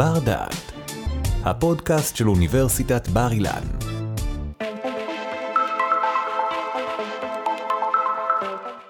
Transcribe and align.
בר 0.00 0.18
דעת, 0.18 0.72
הפודקאסט 1.44 2.16
של 2.16 2.28
אוניברסיטת 2.28 3.08
בר 3.08 3.32
אילן. 3.32 3.62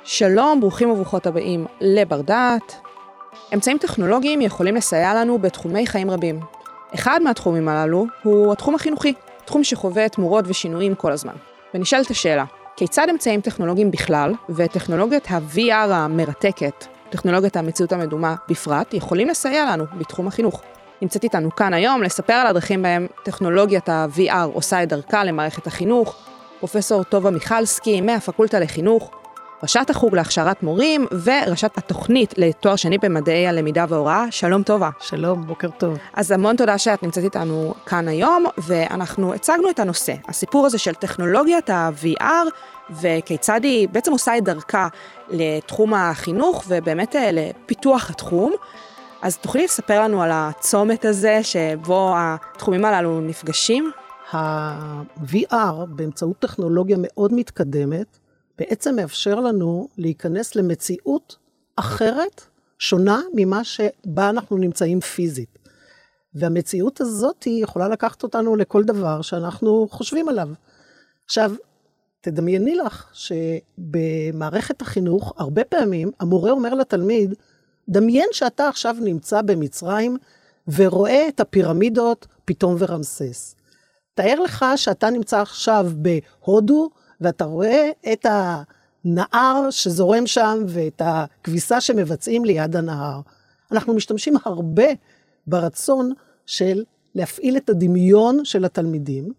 שלום, 0.05 0.61
ברוכים 0.61 0.91
וברוכות 0.91 1.27
הבאים 1.27 1.67
לבר 1.81 2.21
דעת. 2.21 2.75
אמצעים 3.55 3.79
טכנולוגיים 3.79 4.41
יכולים 4.41 4.75
לסייע 4.75 5.15
לנו 5.15 5.39
בתחומי 5.39 5.87
חיים 5.87 6.11
רבים. 6.11 6.41
אחד 6.95 7.21
מהתחומים 7.25 7.69
הללו 7.69 8.07
הוא 8.23 8.53
התחום 8.53 8.75
החינוכי, 8.75 9.15
תחום 9.45 9.65
שחווה 9.65 10.09
תמורות 10.09 10.45
ושינויים 10.49 10.95
כל 10.95 11.13
הזמן. 11.13 11.35
ונשאלת 11.75 12.11
השאלה, 12.11 12.45
כיצד 12.77 13.07
אמצעים 13.11 13.41
טכנולוגיים 13.41 13.91
בכלל, 13.91 14.35
וטכנולוגיית 14.51 15.31
ה-VR 15.31 15.93
המרתקת, 15.93 16.85
טכנולוגיית 17.11 17.57
המציאות 17.57 17.93
המדומה 17.93 18.35
בפרט, 18.49 18.95
יכולים 18.95 19.29
לסייע 19.29 19.65
לנו 19.65 19.85
בתחום 19.99 20.27
החינוך. 20.27 20.63
נמצאת 21.03 21.25
איתנו 21.25 21.57
כאן 21.57 21.75
היום 21.75 22.03
לספר 22.03 22.33
על 22.33 22.47
הדרכים 22.47 22.83
בהם 22.83 23.07
טכנולוגיית 23.23 23.89
ה-VR 23.89 24.49
עושה 24.53 24.83
את 24.83 24.89
דרכה 24.89 25.25
למערכת 25.25 25.67
החינוך, 25.67 26.17
פרופסור 26.59 27.05
טובה 27.05 27.31
מיכלסקי 27.31 28.01
מהפקולטה 28.01 28.61
לחינוך, 28.61 29.11
ראשת 29.63 29.91
החוג 29.91 30.15
להכשרת 30.15 30.63
מורים 30.63 31.07
וראשת 31.25 31.79
התוכנית 31.79 32.35
לתואר 32.37 32.77
שני 32.77 32.99
במדעי 32.99 33.47
הלמידה 33.47 33.85
וההוראה. 33.89 34.25
שלום 34.31 34.63
טובה. 34.63 34.91
שלום, 35.01 35.47
בוקר 35.47 35.69
טוב. 35.79 35.99
אז 36.15 36.31
המון 36.31 36.57
תודה 36.57 36.79
שאת 36.79 37.03
נמצאת 37.03 37.25
איתנו 37.25 37.75
כאן 37.87 38.09
היום, 38.09 38.45
ואנחנו 38.59 39.35
הצגנו 39.35 39.71
את 39.71 39.79
הנושא, 39.79 40.15
הסיפור 40.29 40.67
הזה 40.67 40.79
של 40.79 40.95
טכנולוגיית 40.95 41.71
ה-VR, 41.71 42.47
וכיצד 42.91 43.61
היא 43.65 43.89
בעצם 43.89 44.13
עושה 44.13 44.39
את 44.39 44.45
דרכה 44.45 44.89
לתחום 45.29 45.95
החינוך 45.95 46.65
ובאמת 46.69 47.17
אה, 47.17 47.31
לפיתוח 47.33 48.11
התחום. 48.11 48.53
אז 49.23 49.39
תוכלי 49.39 49.65
לספר 49.65 50.03
לנו 50.03 50.23
על 50.23 50.31
הצומת 50.33 51.05
הזה 51.05 51.43
שבו 51.43 52.13
התחומים 52.17 52.85
הללו 52.85 53.21
נפגשים? 53.21 53.91
ה-VR 54.33 55.87
באמצעות 55.89 56.39
טכנולוגיה 56.39 56.97
מאוד 57.01 57.33
מתקדמת, 57.35 58.19
בעצם 58.59 58.97
מאפשר 58.97 59.41
לנו 59.41 59.89
להיכנס 59.99 60.55
למציאות 60.55 61.37
אחרת, 61.77 62.45
שונה 62.79 63.21
ממה 63.35 63.65
שבה 63.65 64.29
אנחנו 64.29 64.57
נמצאים 64.57 65.01
פיזית. 65.01 65.59
והמציאות 66.35 67.01
הזאת 67.01 67.43
היא 67.43 67.63
יכולה 67.63 67.89
לקחת 67.89 68.23
אותנו 68.23 68.57
לכל 68.57 68.85
דבר 68.85 69.23
שאנחנו 69.23 69.89
חושבים 69.91 70.29
עליו. 70.29 70.49
עכשיו, 71.25 71.53
תדמייני 72.21 72.75
לך 72.75 73.07
שבמערכת 73.13 74.83
החינוך, 74.83 75.33
הרבה 75.37 75.65
פעמים 75.65 76.11
המורה 76.21 76.51
אומר 76.51 76.75
לתלמיד, 76.75 77.35
דמיין 77.91 78.29
שאתה 78.33 78.69
עכשיו 78.69 78.97
נמצא 79.01 79.43
במצרים 79.43 80.17
ורואה 80.69 81.29
את 81.29 81.41
הפירמידות 81.41 82.27
פתאום 82.45 82.77
ורמסס. 82.79 83.57
תאר 84.15 84.41
לך 84.41 84.65
שאתה 84.77 85.11
נמצא 85.11 85.41
עכשיו 85.41 85.91
בהודו 85.97 86.91
ואתה 87.21 87.45
רואה 87.45 87.91
את 88.13 88.27
הנהר 89.05 89.71
שזורם 89.71 90.27
שם 90.27 90.65
ואת 90.69 91.03
הכביסה 91.05 91.81
שמבצעים 91.81 92.45
ליד 92.45 92.77
הנהר. 92.77 93.21
אנחנו 93.73 93.95
משתמשים 93.95 94.35
הרבה 94.45 94.87
ברצון 95.47 96.13
של 96.47 96.85
להפעיל 97.15 97.57
את 97.57 97.71
הדמיון 97.71 98.45
של 98.45 98.65
התלמידים, 98.65 99.33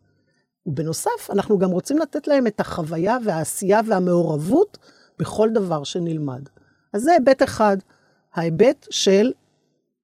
ובנוסף, 0.65 1.29
אנחנו 1.29 1.59
גם 1.59 1.71
רוצים 1.71 1.97
לתת 1.97 2.27
להם 2.27 2.47
את 2.47 2.59
החוויה 2.59 3.17
והעשייה 3.25 3.81
והמעורבות 3.87 4.77
בכל 5.19 5.49
דבר 5.49 5.83
שנלמד. 5.83 6.41
אז 6.93 7.01
זה 7.01 7.11
היבט 7.11 7.43
אחד, 7.43 7.77
ההיבט 8.35 8.87
של 8.89 9.31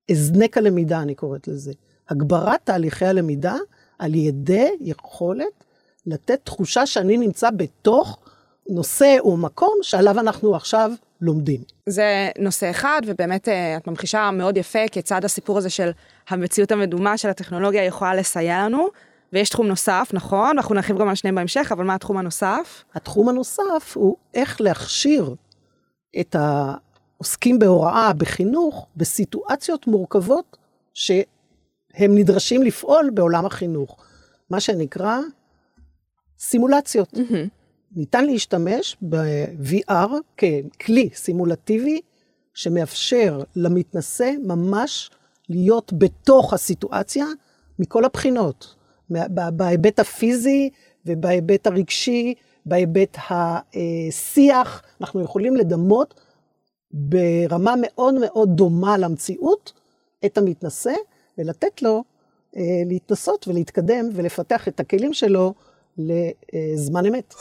הזנק 0.10 0.58
הלמידה, 0.58 1.02
אני 1.02 1.16
קוראת 1.16 1.48
לזה. 1.48 1.72
הגברת 2.10 2.60
תהליכי 2.64 3.06
הלמידה 3.06 3.56
על 4.00 4.16
ידי 4.16 4.70
יכולת 4.82 5.64
לתת 6.06 6.40
תחושה 6.44 6.86
שאני 6.86 7.18
נמצא 7.18 7.50
בתוך 7.50 8.20
נושא 8.70 9.16
או 9.20 9.38
מקום 9.38 9.74
שעליו 9.82 10.20
אנחנו 10.20 10.56
עכשיו 10.56 10.92
לומדים. 11.22 11.62
זה 11.86 12.30
נושא 12.40 12.70
אחד, 12.70 13.02
ובאמת 13.06 13.50
אה, 13.50 13.78
את 13.78 13.88
ממחישה 13.88 14.32
מאוד 14.32 14.58
יפה 14.58 14.88
כיצד 14.92 15.26
הסיפור 15.26 15.58
הזה 15.58 15.70
של 15.70 15.92
המציאות 16.30 16.72
המדומה 16.72 17.18
של 17.18 17.30
הטכנולוגיה 17.30 17.86
יכולה 17.86 18.16
לסייע 18.16 18.66
לנו. 18.66 18.88
ויש 19.34 19.50
תחום 19.50 19.68
נוסף, 19.68 20.10
נכון? 20.14 20.58
אנחנו 20.58 20.76
נרחיב 20.76 20.98
גם 20.98 21.10
על 21.10 21.16
שניהם 21.16 21.36
בהמשך, 21.36 21.72
אבל 21.72 21.86
מה 21.86 21.96
התחום 21.96 22.18
הנוסף? 22.18 22.84
התחום 22.96 23.30
הנוסף 23.30 23.94
הוא 23.94 24.16
איך 24.34 24.62
להכשיר 24.62 25.36
את 26.20 26.36
העוסקים 27.18 27.60
בהוראה, 27.60 28.14
בחינוך, 28.14 28.88
בסיטואציות 28.98 29.88
מורכבות 29.88 30.58
שהם 30.94 32.16
נדרשים 32.16 32.64
לפעול 32.64 33.10
בעולם 33.14 33.46
החינוך. 33.46 33.98
מה 34.50 34.60
שנקרא 34.60 35.20
סימולציות. 36.40 37.14
Mm-hmm. 37.14 37.50
ניתן 37.96 38.26
להשתמש 38.26 38.98
ב-VR 39.10 40.12
ככלי 40.38 41.10
סימולטיבי 41.14 42.02
שמאפשר 42.54 43.44
למתנשא 43.56 44.32
ממש 44.44 45.10
להיות 45.50 45.94
בתוך 45.98 46.54
הסיטואציה 46.54 47.26
מכל 47.80 48.06
הבחינות. 48.06 48.76
בהיבט 49.52 50.00
הפיזי 50.00 50.70
ובהיבט 51.06 51.68
הרגשי, 51.68 52.34
בהיבט 52.66 53.18
השיח, 53.30 54.82
אנחנו 55.02 55.22
יכולים 55.22 55.56
לדמות 55.56 56.22
ברמה 56.92 57.74
מאוד 57.82 58.14
מאוד 58.14 58.50
דומה 58.56 58.98
למציאות 58.98 59.74
את 60.26 60.38
המתנשא 60.38 60.94
ולתת 61.38 61.82
לו 61.82 62.04
אה, 62.58 62.62
להתנסות 62.86 63.48
ולהתקדם 63.48 64.10
ולפתח 64.14 64.68
את 64.68 64.80
הכלים 64.80 65.14
שלו 65.14 65.54
לזמן 65.98 67.06
אמת. 67.06 67.34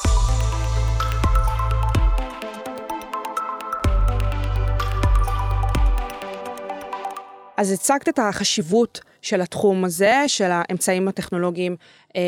אז 7.57 7.73
הצגת 7.73 8.09
את 8.09 8.19
החשיבות 8.19 9.01
של 9.23 9.41
התחום 9.41 9.85
הזה, 9.85 10.25
של 10.27 10.49
האמצעים 10.51 11.09
הטכנולוגיים 11.09 11.77
אה, 12.17 12.23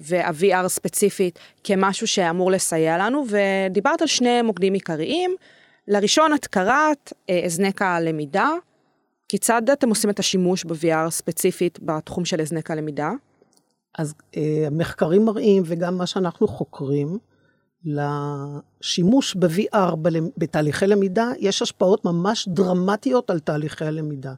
וה-VR 0.00 0.68
ספציפית, 0.68 1.38
כמשהו 1.64 2.06
שאמור 2.06 2.50
לסייע 2.50 2.98
לנו, 2.98 3.24
ודיברת 3.28 4.02
על 4.02 4.06
שני 4.06 4.42
מוקדים 4.42 4.72
עיקריים. 4.72 5.36
לראשון, 5.88 6.34
את 6.34 6.46
קראת 6.46 7.12
אה, 7.30 7.40
הזנק 7.44 7.82
הלמידה. 7.82 8.48
כיצד 9.28 9.70
אתם 9.70 9.88
עושים 9.88 10.10
את 10.10 10.18
השימוש 10.18 10.64
ב-VR 10.64 11.10
ספציפית 11.10 11.78
בתחום 11.82 12.24
של 12.24 12.40
הזנק 12.40 12.70
הלמידה? 12.70 13.10
אז 13.98 14.14
אה, 14.36 14.64
המחקרים 14.66 15.24
מראים, 15.24 15.62
וגם 15.66 15.98
מה 15.98 16.06
שאנחנו 16.06 16.48
חוקרים, 16.48 17.18
לשימוש 17.84 19.36
ב-VR 19.36 19.96
בתהליכי 20.36 20.86
למידה, 20.86 21.30
יש 21.38 21.62
השפעות 21.62 22.04
ממש 22.04 22.48
דרמטיות 22.48 23.30
על 23.30 23.38
תהליכי 23.38 23.84
הלמידה. 23.84 24.34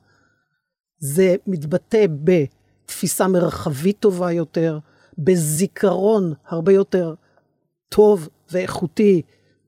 זה 0.98 1.34
מתבטא 1.46 2.06
בתפיסה 2.24 3.28
מרחבית 3.28 3.96
טובה 4.00 4.32
יותר, 4.32 4.78
בזיכרון 5.18 6.32
הרבה 6.46 6.72
יותר 6.72 7.14
טוב 7.88 8.28
ואיכותי 8.50 9.22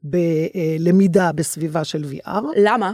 בלמידה 0.05 1.33
בסביבה 1.33 1.85
של 1.85 2.05
VR. 2.05 2.41
למה? 2.57 2.93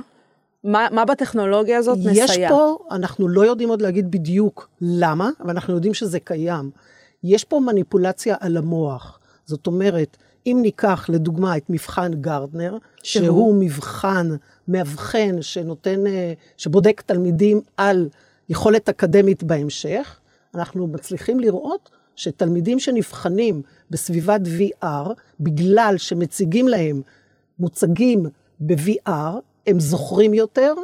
מה, 0.65 0.87
מה 0.91 1.05
בטכנולוגיה 1.05 1.79
הזאת 1.79 1.99
יש 1.99 2.07
מסייע? 2.07 2.25
יש 2.25 2.51
פה, 2.51 2.79
אנחנו 2.91 3.29
לא 3.29 3.47
יודעים 3.47 3.69
עוד 3.69 3.83
להגיד 3.83 4.11
בדיוק 4.11 4.69
למה, 4.81 5.31
אבל 5.41 5.51
אנחנו 5.51 5.75
יודעים 5.75 5.95
שזה 5.95 6.21
קיים. 6.21 6.71
יש 7.25 7.45
פה 7.45 7.61
מניפולציה 7.61 8.37
על 8.41 8.57
המוח. 8.57 9.19
זאת 9.47 9.67
אומרת, 9.67 10.17
אם 10.47 10.59
ניקח 10.63 11.07
לדוגמה 11.09 11.57
את 11.57 11.71
מבחן 11.71 12.15
גרדנר, 12.15 12.77
שהוא, 13.03 13.25
שהוא 13.25 13.55
מבחן 13.55 14.29
מאבחן 14.69 15.43
שנותן, 15.43 16.07
אה, 16.07 16.33
שבודק 16.57 17.03
תלמידים 17.07 17.61
על 17.77 18.09
יכולת 18.49 18.89
אקדמית 18.89 19.43
בהמשך, 19.43 20.21
אנחנו 20.55 20.87
מצליחים 20.87 21.41
לראות 21.41 21.91
שתלמידים 22.17 22.79
שנבחנים 22.79 23.63
בסביבת 23.91 24.41
VR, 24.41 25.09
בגלל 25.41 25.95
שמציגים 25.97 26.69
להם 26.69 27.03
מוצגים 27.59 28.27
ב-VR, 28.61 29.35
הם 29.67 29.81
זוכרים 29.81 30.35
יותר 30.35 30.75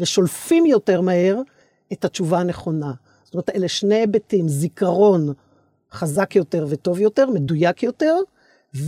ושולפים 0.00 0.66
יותר 0.66 1.00
מהר 1.00 1.40
את 1.92 2.04
התשובה 2.04 2.38
הנכונה. 2.38 2.92
זאת 3.24 3.34
אומרת, 3.34 3.50
אלה 3.50 3.68
שני 3.68 3.94
היבטים, 3.94 4.48
זיכרון 4.48 5.32
חזק 5.92 6.36
יותר 6.36 6.66
וטוב 6.68 7.00
יותר, 7.00 7.30
מדויק 7.30 7.82
יותר, 7.82 8.16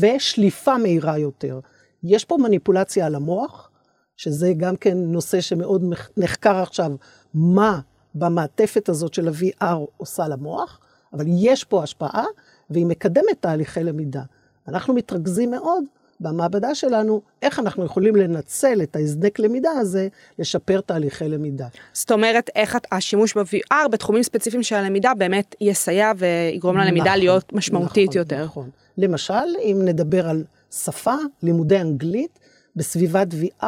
ושליפה 0.00 0.78
מהירה 0.78 1.18
יותר. 1.18 1.60
יש 2.02 2.24
פה 2.24 2.36
מניפולציה 2.36 3.06
על 3.06 3.14
המוח, 3.14 3.70
שזה 4.16 4.52
גם 4.56 4.76
כן 4.76 4.98
נושא 4.98 5.40
שמאוד 5.40 5.84
נחקר 6.16 6.56
עכשיו, 6.56 6.92
מה 7.34 7.80
במעטפת 8.14 8.88
הזאת 8.88 9.14
של 9.14 9.28
ה-VR 9.28 9.76
עושה 9.96 10.28
למוח, 10.28 10.80
אבל 11.12 11.24
יש 11.28 11.64
פה 11.64 11.82
השפעה, 11.82 12.24
והיא 12.70 12.86
מקדמת 12.86 13.36
תהליכי 13.40 13.84
למידה. 13.84 14.22
אנחנו 14.68 14.94
מתרכזים 14.94 15.50
מאוד 15.50 15.84
במעבדה 16.20 16.74
שלנו 16.74 17.20
איך 17.42 17.58
אנחנו 17.58 17.84
יכולים 17.84 18.16
לנצל 18.16 18.82
את 18.82 18.96
ההזדק 18.96 19.38
למידה 19.38 19.70
הזה, 19.70 20.08
לשפר 20.38 20.80
תהליכי 20.80 21.28
למידה. 21.28 21.66
זאת 21.92 22.12
אומרת, 22.12 22.50
איך 22.54 22.78
השימוש 22.92 23.36
ב-VR 23.36 23.88
בתחומים 23.88 24.22
ספציפיים 24.22 24.62
של 24.62 24.76
הלמידה 24.76 25.12
באמת 25.18 25.54
יסייע 25.60 26.12
ויגרום 26.16 26.76
ללמידה 26.76 27.04
נכון, 27.04 27.18
להיות 27.18 27.52
משמעותית 27.52 28.08
נכון, 28.08 28.18
יותר. 28.18 28.44
נכון. 28.44 28.70
למשל, 28.98 29.56
אם 29.62 29.80
נדבר 29.84 30.28
על 30.28 30.44
שפה, 30.70 31.14
לימודי 31.42 31.80
אנגלית, 31.80 32.38
בסביבת 32.76 33.28
VR 33.32 33.66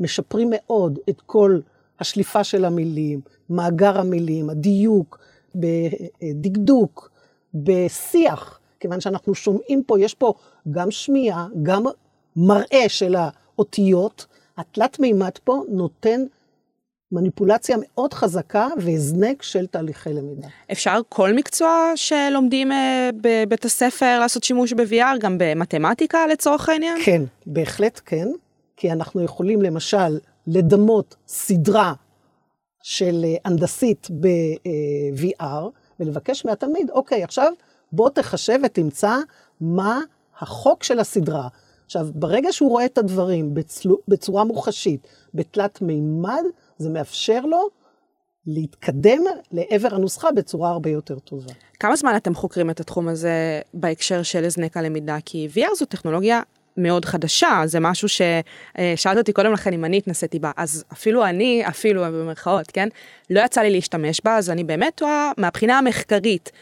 משפרים 0.00 0.48
מאוד 0.52 0.98
את 1.08 1.20
כל 1.26 1.60
השליפה 2.00 2.44
של 2.44 2.64
המילים, 2.64 3.20
מאגר 3.50 3.98
המילים, 3.98 4.50
הדיוק, 4.50 5.18
בדקדוק, 5.54 7.10
בשיח, 7.54 8.60
כיוון 8.80 9.00
שאנחנו 9.00 9.34
שומעים 9.34 9.82
פה, 9.86 10.00
יש 10.00 10.14
פה 10.14 10.34
גם 10.70 10.90
שמיעה, 10.90 11.46
גם 11.62 11.84
מראה 12.36 12.88
של 12.88 13.14
האותיות. 13.18 14.26
התלת 14.56 15.00
מימד 15.00 15.38
פה 15.44 15.62
נותן 15.68 16.24
מניפולציה 17.12 17.76
מאוד 17.80 18.14
חזקה 18.14 18.68
והזנק 18.80 19.42
של 19.42 19.66
תהליכי 19.66 20.12
למידה. 20.12 20.48
אפשר 20.72 21.00
כל 21.08 21.32
מקצוע 21.32 21.92
שלומדים 21.94 22.72
אה, 22.72 23.10
בבית 23.20 23.64
הספר 23.64 24.18
לעשות 24.20 24.44
שימוש 24.44 24.72
ב-VR, 24.72 25.18
גם 25.20 25.36
במתמטיקה 25.38 26.26
לצורך 26.26 26.68
העניין? 26.68 26.98
כן, 27.04 27.22
בהחלט 27.46 28.00
כן, 28.06 28.28
כי 28.76 28.92
אנחנו 28.92 29.22
יכולים 29.22 29.62
למשל 29.62 30.18
לדמות 30.46 31.16
סדרה 31.28 31.92
של 32.82 33.24
אה, 33.24 33.34
הנדסית 33.44 34.08
ב-VR, 34.20 35.64
ולבקש 36.00 36.44
מהתלמיד, 36.44 36.90
אוקיי, 36.90 37.24
עכשיו 37.24 37.52
בוא 37.92 38.10
תחשב 38.10 38.58
ותמצא 38.64 39.16
מה 39.60 40.00
החוק 40.38 40.82
של 40.82 40.98
הסדרה. 40.98 41.48
עכשיו, 41.86 42.08
ברגע 42.14 42.52
שהוא 42.52 42.70
רואה 42.70 42.84
את 42.84 42.98
הדברים 42.98 43.54
בצלו, 43.54 43.98
בצורה 44.08 44.44
מוחשית, 44.44 45.06
בתלת 45.34 45.82
מימד, 45.82 46.42
זה 46.78 46.90
מאפשר 46.90 47.40
לו 47.40 47.68
להתקדם 48.46 49.22
לעבר 49.52 49.94
הנוסחה 49.94 50.32
בצורה 50.32 50.70
הרבה 50.70 50.90
יותר 50.90 51.18
טובה. 51.18 51.52
כמה 51.80 51.96
זמן 51.96 52.16
אתם 52.16 52.34
חוקרים 52.34 52.70
את 52.70 52.80
התחום 52.80 53.08
הזה 53.08 53.60
בהקשר 53.74 54.22
של 54.22 54.44
הזנק 54.44 54.76
הלמידה? 54.76 55.16
כי 55.24 55.48
VR 55.54 55.74
זו 55.78 55.84
טכנולוגיה 55.84 56.40
מאוד 56.76 57.04
חדשה, 57.04 57.62
זה 57.64 57.80
משהו 57.80 58.08
ששאלת 58.08 59.18
אותי 59.18 59.32
קודם 59.32 59.52
לכן 59.52 59.72
אם 59.72 59.84
אני 59.84 59.98
התנסיתי 59.98 60.38
בה, 60.38 60.50
אז 60.56 60.84
אפילו 60.92 61.24
אני, 61.24 61.62
אפילו 61.68 62.02
במרכאות, 62.02 62.70
כן? 62.70 62.88
לא 63.30 63.40
יצא 63.40 63.60
לי 63.60 63.70
להשתמש 63.70 64.20
בה, 64.24 64.36
אז 64.36 64.50
אני 64.50 64.64
באמת 64.64 64.92
טועה 64.94 65.32
מהבחינה 65.38 65.78
המחקרית. 65.78 66.52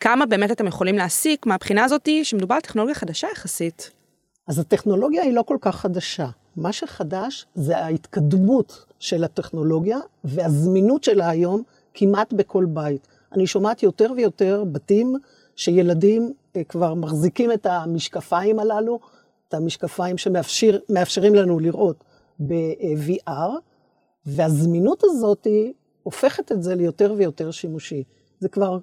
כמה 0.00 0.26
באמת 0.26 0.50
אתם 0.50 0.66
יכולים 0.66 0.96
להסיק 0.96 1.46
מהבחינה 1.46 1.84
הזאתי 1.84 2.24
שמדובר 2.24 2.54
על 2.54 2.60
טכנולוגיה 2.60 2.94
חדשה 2.94 3.28
יחסית? 3.32 3.90
אז 4.46 4.58
הטכנולוגיה 4.58 5.22
היא 5.22 5.32
לא 5.32 5.42
כל 5.42 5.56
כך 5.60 5.76
חדשה. 5.76 6.28
מה 6.56 6.72
שחדש 6.72 7.46
זה 7.54 7.78
ההתקדמות 7.78 8.84
של 8.98 9.24
הטכנולוגיה 9.24 9.98
והזמינות 10.24 11.04
שלה 11.04 11.28
היום 11.28 11.62
כמעט 11.94 12.32
בכל 12.32 12.64
בית. 12.68 13.08
אני 13.32 13.46
שומעת 13.46 13.82
יותר 13.82 14.12
ויותר 14.16 14.64
בתים 14.72 15.16
שילדים 15.56 16.32
אה, 16.56 16.64
כבר 16.64 16.94
מחזיקים 16.94 17.52
את 17.52 17.66
המשקפיים 17.66 18.58
הללו, 18.58 19.00
את 19.48 19.54
המשקפיים 19.54 20.18
שמאפשרים 20.18 21.34
לנו 21.34 21.58
לראות 21.58 22.04
ב-VR, 22.40 23.50
והזמינות 24.26 25.02
הזאת 25.04 25.46
הופכת 26.02 26.52
את 26.52 26.62
זה 26.62 26.74
ליותר 26.74 27.14
ויותר 27.16 27.50
שימושי. 27.50 28.04
זה 28.40 28.48
כבר, 28.48 28.78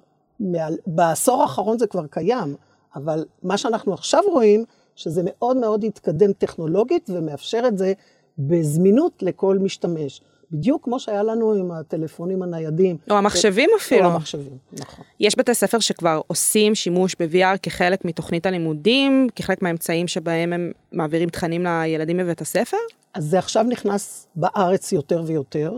בעשור 0.86 1.42
האחרון 1.42 1.78
זה 1.78 1.86
כבר 1.86 2.06
קיים, 2.06 2.56
אבל 2.96 3.24
מה 3.42 3.58
שאנחנו 3.58 3.94
עכשיו 3.94 4.22
רואים, 4.32 4.64
שזה 4.96 5.22
מאוד 5.24 5.56
מאוד 5.56 5.84
התקדם 5.84 6.32
טכנולוגית 6.32 7.10
ומאפשר 7.10 7.62
את 7.68 7.78
זה 7.78 7.92
בזמינות 8.38 9.22
לכל 9.22 9.58
משתמש. 9.58 10.20
בדיוק 10.50 10.84
כמו 10.84 11.00
שהיה 11.00 11.22
לנו 11.22 11.52
עם 11.52 11.70
הטלפונים 11.70 12.42
הניידים. 12.42 12.96
או 13.10 13.16
המחשבים 13.16 13.70
ו... 13.74 13.76
אפילו. 13.76 14.04
או 14.04 14.10
המחשבים, 14.10 14.58
נכון. 14.72 15.04
יש 15.20 15.38
בתי 15.38 15.54
ספר 15.54 15.78
שכבר 15.78 16.20
עושים 16.26 16.74
שימוש 16.74 17.16
ב-VR 17.20 17.58
כחלק 17.62 18.04
מתוכנית 18.04 18.46
הלימודים, 18.46 19.28
כחלק 19.36 19.62
מהאמצעים 19.62 20.08
שבהם 20.08 20.52
הם 20.52 20.72
מעבירים 20.92 21.28
תכנים 21.28 21.64
לילדים 21.64 22.16
בבית 22.16 22.40
הספר? 22.40 22.76
אז 23.14 23.24
זה 23.24 23.38
עכשיו 23.38 23.64
נכנס 23.64 24.26
בארץ 24.36 24.92
יותר 24.92 25.22
ויותר. 25.26 25.72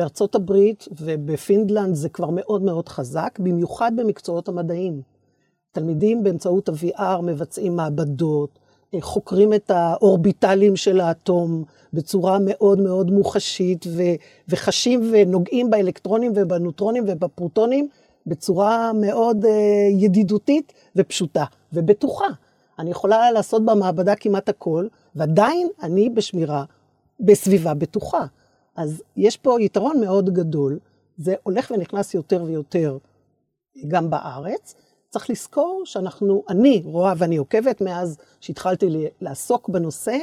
בארצות 0.00 0.34
הברית 0.34 0.88
ובפינלנד 1.00 1.94
זה 1.94 2.08
כבר 2.08 2.30
מאוד 2.30 2.62
מאוד 2.62 2.88
חזק, 2.88 3.38
במיוחד 3.38 3.92
במקצועות 3.96 4.48
המדעיים. 4.48 5.02
תלמידים 5.72 6.22
באמצעות 6.22 6.68
ה-VR 6.68 7.20
מבצעים 7.22 7.76
מעבדות, 7.76 8.58
חוקרים 9.00 9.54
את 9.54 9.70
האורביטלים 9.70 10.76
של 10.76 11.00
האטום 11.00 11.64
בצורה 11.92 12.38
מאוד 12.40 12.80
מאוד 12.80 13.10
מוחשית, 13.10 13.86
ו- 13.86 14.16
וחשים 14.48 15.10
ונוגעים 15.12 15.70
באלקטרונים 15.70 16.32
ובנוטרונים 16.36 17.04
ובפרוטונים 17.06 17.88
בצורה 18.26 18.92
מאוד 18.92 19.44
uh, 19.44 19.48
ידידותית 19.98 20.72
ופשוטה 20.96 21.44
ובטוחה. 21.72 22.28
אני 22.78 22.90
יכולה 22.90 23.30
לעשות 23.30 23.64
במעבדה 23.64 24.14
כמעט 24.14 24.48
הכל, 24.48 24.86
ועדיין 25.14 25.68
אני 25.82 26.10
בשמירה, 26.10 26.64
בסביבה 27.20 27.74
בטוחה. 27.74 28.26
אז 28.80 29.02
יש 29.16 29.36
פה 29.36 29.56
יתרון 29.60 30.00
מאוד 30.00 30.30
גדול, 30.30 30.78
זה 31.16 31.34
הולך 31.42 31.70
ונכנס 31.70 32.14
יותר 32.14 32.42
ויותר 32.42 32.98
גם 33.88 34.10
בארץ. 34.10 34.74
צריך 35.08 35.30
לזכור 35.30 35.82
שאנחנו, 35.84 36.44
אני 36.48 36.82
רואה 36.84 37.12
ואני 37.16 37.36
עוקבת 37.36 37.80
מאז 37.80 38.18
שהתחלתי 38.40 39.08
לעסוק 39.20 39.68
בנושא, 39.68 40.16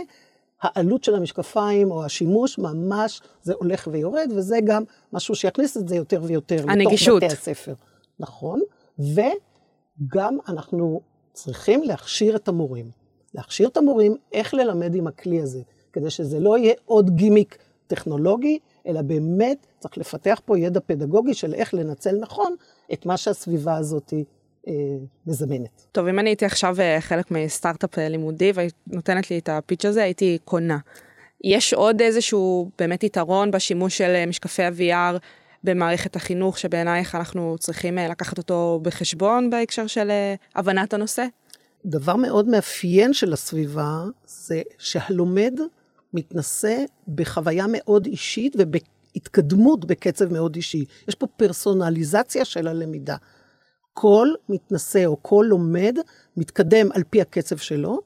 העלות 0.62 1.04
של 1.04 1.16
המשקפיים 1.16 1.92
או 1.92 2.06
השימוש 2.06 2.58
ממש 2.58 3.22
זה 3.42 3.54
הולך 3.54 3.88
ויורד, 3.92 4.32
וזה 4.36 4.58
גם 4.64 4.84
משהו 5.14 5.36
שיכניס 5.36 5.78
את 5.78 5.88
זה 5.88 5.96
יותר 5.96 6.22
ויותר 6.24 6.64
הנגישות. 6.68 7.24
לתוך 7.24 7.32
בתי 7.32 7.42
הספר. 7.42 7.74
נכון, 8.20 8.62
וגם 9.00 10.38
אנחנו 10.48 11.02
צריכים 11.34 11.84
להכשיר 11.84 12.36
את 12.36 12.48
המורים. 12.48 12.92
להכשיר 13.34 13.68
את 13.68 13.78
המורים 13.78 14.16
איך 14.32 14.54
ללמד 14.54 14.96
עם 14.96 15.08
הכלי 15.08 15.42
הזה, 15.42 15.62
כדי 15.94 16.10
שזה 16.10 16.40
לא 16.40 16.58
יהיה 16.58 16.74
עוד 16.86 17.10
גימיק 17.10 17.58
טכנולוגי, 17.88 18.60
אלא 18.88 19.02
באמת 19.02 19.68
צריך 19.80 19.98
לפתח 19.98 20.42
פה 20.46 20.60
ידע 20.60 20.80
פדגוגי 20.86 21.34
של 21.34 21.54
איך 21.54 21.74
לנצל 21.74 22.16
נכון 22.20 22.56
את 22.94 23.06
מה 23.06 23.18
שהסביבה 23.18 23.78
הזאת 23.78 24.14
אה, 24.68 24.74
מזמנת. 25.28 25.86
טוב, 25.92 26.08
אם 26.08 26.20
אני 26.20 26.30
הייתי 26.30 26.46
עכשיו 26.46 26.76
אה, 26.80 27.02
חלק 27.02 27.32
מסטארט-אפ 27.32 28.00
אה, 28.00 28.10
לימודי 28.10 28.52
והיית 28.56 28.76
נותנת 28.88 29.32
לי 29.32 29.38
את 29.38 29.50
הפיץ' 29.50 29.86
הזה, 29.86 30.04
הייתי 30.04 30.38
קונה. 30.46 30.78
יש 31.44 31.74
עוד 31.74 32.02
איזשהו 32.02 32.70
באמת 32.80 33.04
יתרון 33.04 33.52
בשימוש 33.52 33.98
של 33.98 34.26
משקפי 34.26 34.64
ה-VR 34.64 35.18
במערכת 35.64 36.16
החינוך, 36.16 36.58
שבעינייך 36.58 37.16
אנחנו 37.16 37.56
צריכים 37.60 37.96
לקחת 37.98 38.38
אותו 38.38 38.80
בחשבון 38.84 39.50
בהקשר 39.50 39.88
של 39.88 40.12
הבנת 40.56 40.94
הנושא? 40.94 41.26
דבר 41.86 42.16
מאוד 42.16 42.48
מאפיין 42.48 43.14
של 43.14 43.34
הסביבה 43.34 44.04
זה 44.26 44.62
שהלומד 44.78 45.60
מתנסה 46.18 46.86
בחוויה 47.16 47.66
מאוד 47.70 48.06
אישית 48.06 48.56
ובהתקדמות 48.58 49.86
בקצב 49.86 50.34
מאוד 50.34 50.56
אישי. 50.56 50.86
יש 51.08 51.16
פה 51.16 51.28
פרסונליזציה 51.28 52.46
של 52.46 52.68
הלמידה. 52.68 53.16
כל 53.94 54.28
מתנשא 54.50 55.06
או 55.06 55.18
כל 55.22 55.46
לומד 55.50 55.98
מתקדם 56.38 56.92
על 56.92 57.04
פי 57.10 57.22
הקצב 57.22 57.58
שלו, 57.58 58.00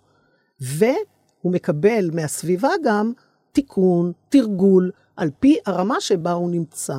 והוא 0.59 1.53
מקבל 1.53 2.09
מהסביבה 2.13 2.69
גם 2.83 3.11
תיקון, 3.51 4.11
תרגול, 4.29 4.91
על 5.15 5.29
פי 5.39 5.57
הרמה 5.65 5.95
שבה 6.01 6.31
הוא 6.31 6.51
נמצא. 6.51 6.95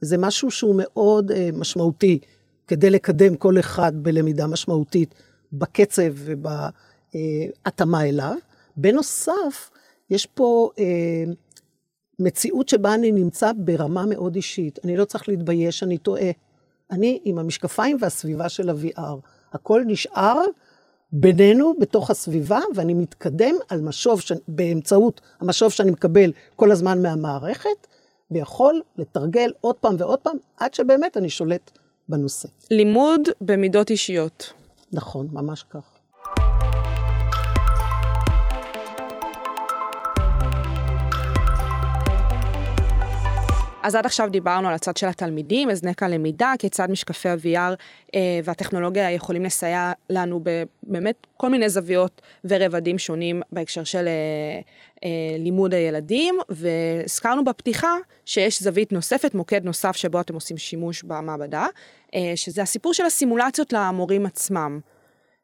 זה 0.00 0.18
משהו 0.18 0.50
שהוא 0.50 0.74
מאוד 0.78 1.30
uh, 1.30 1.34
משמעותי 1.52 2.18
כדי 2.66 2.90
לקדם 2.90 3.36
כל 3.36 3.58
אחד 3.58 3.92
בלמידה 3.94 4.46
משמעותית 4.46 5.14
בקצב 5.52 6.12
ובהתאמה 6.14 8.04
אליו. 8.08 8.36
בנוסף, 8.76 9.70
יש 10.10 10.26
פה 10.26 10.70
uh, 10.76 10.80
מציאות 12.18 12.68
שבה 12.68 12.94
אני 12.94 13.12
נמצא 13.12 13.52
ברמה 13.56 14.06
מאוד 14.06 14.34
אישית. 14.34 14.78
אני 14.84 14.96
לא 14.96 15.04
צריך 15.04 15.28
להתבייש, 15.28 15.82
אני 15.82 15.98
טועה. 15.98 16.30
אני 16.90 17.20
עם 17.24 17.38
המשקפיים 17.38 17.96
והסביבה 18.00 18.48
של 18.48 18.70
ה-VR. 18.70 19.16
הכל 19.52 19.82
נשאר 19.86 20.42
בינינו, 21.12 21.74
בתוך 21.80 22.10
הסביבה, 22.10 22.60
ואני 22.74 22.94
מתקדם 22.94 23.54
על 23.68 23.80
משוב, 23.80 24.20
ש... 24.20 24.32
באמצעות 24.48 25.20
המשוב 25.40 25.72
שאני 25.72 25.90
מקבל 25.90 26.32
כל 26.56 26.70
הזמן 26.70 27.02
מהמערכת, 27.02 27.86
ויכול 28.30 28.82
לתרגל 28.98 29.52
עוד 29.60 29.76
פעם 29.76 29.96
ועוד 29.98 30.18
פעם, 30.18 30.36
עד 30.56 30.74
שבאמת 30.74 31.16
אני 31.16 31.30
שולט 31.30 31.70
בנושא. 32.08 32.48
לימוד 32.70 33.20
במידות 33.40 33.90
אישיות. 33.90 34.52
נכון, 34.92 35.28
ממש 35.32 35.64
כך. 35.70 35.99
אז 43.82 43.94
עד 43.94 44.06
עכשיו 44.06 44.28
דיברנו 44.30 44.68
על 44.68 44.74
הצד 44.74 44.96
של 44.96 45.06
התלמידים, 45.06 45.70
הזנק 45.70 46.02
הלמידה, 46.02 46.52
כיצד 46.58 46.90
משקפי 46.90 47.28
ה-VR 47.28 47.74
אה, 48.14 48.40
והטכנולוגיה 48.44 49.10
יכולים 49.10 49.44
לסייע 49.44 49.92
לנו 50.10 50.40
באמת 50.82 51.26
כל 51.36 51.48
מיני 51.48 51.68
זוויות 51.68 52.22
ורבדים 52.44 52.98
שונים 52.98 53.42
בהקשר 53.52 53.84
של 53.84 54.08
אה, 54.08 54.60
אה, 55.04 55.36
לימוד 55.38 55.74
הילדים, 55.74 56.38
והזכרנו 56.48 57.44
בפתיחה 57.44 57.94
שיש 58.24 58.62
זווית 58.62 58.92
נוספת, 58.92 59.34
מוקד 59.34 59.64
נוסף 59.64 59.96
שבו 59.96 60.20
אתם 60.20 60.34
עושים 60.34 60.58
שימוש 60.58 61.02
במעבדה, 61.02 61.66
אה, 62.14 62.32
שזה 62.34 62.62
הסיפור 62.62 62.94
של 62.94 63.04
הסימולציות 63.04 63.72
למורים 63.72 64.26
עצמם. 64.26 64.80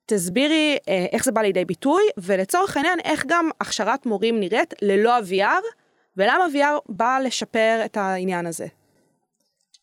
תסבירי 0.06 0.76
אה, 0.88 1.06
איך 1.12 1.24
זה 1.24 1.32
בא 1.32 1.40
לידי 1.40 1.64
ביטוי, 1.64 2.02
ולצורך 2.18 2.76
העניין, 2.76 2.98
איך 3.04 3.24
גם 3.26 3.50
הכשרת 3.60 4.06
מורים 4.06 4.40
נראית 4.40 4.74
ללא 4.82 5.16
ה-VR, 5.16 5.85
ולמה 6.16 6.44
VR 6.52 6.80
בא 6.88 7.18
לשפר 7.24 7.82
את 7.84 7.96
העניין 7.96 8.46
הזה. 8.46 8.66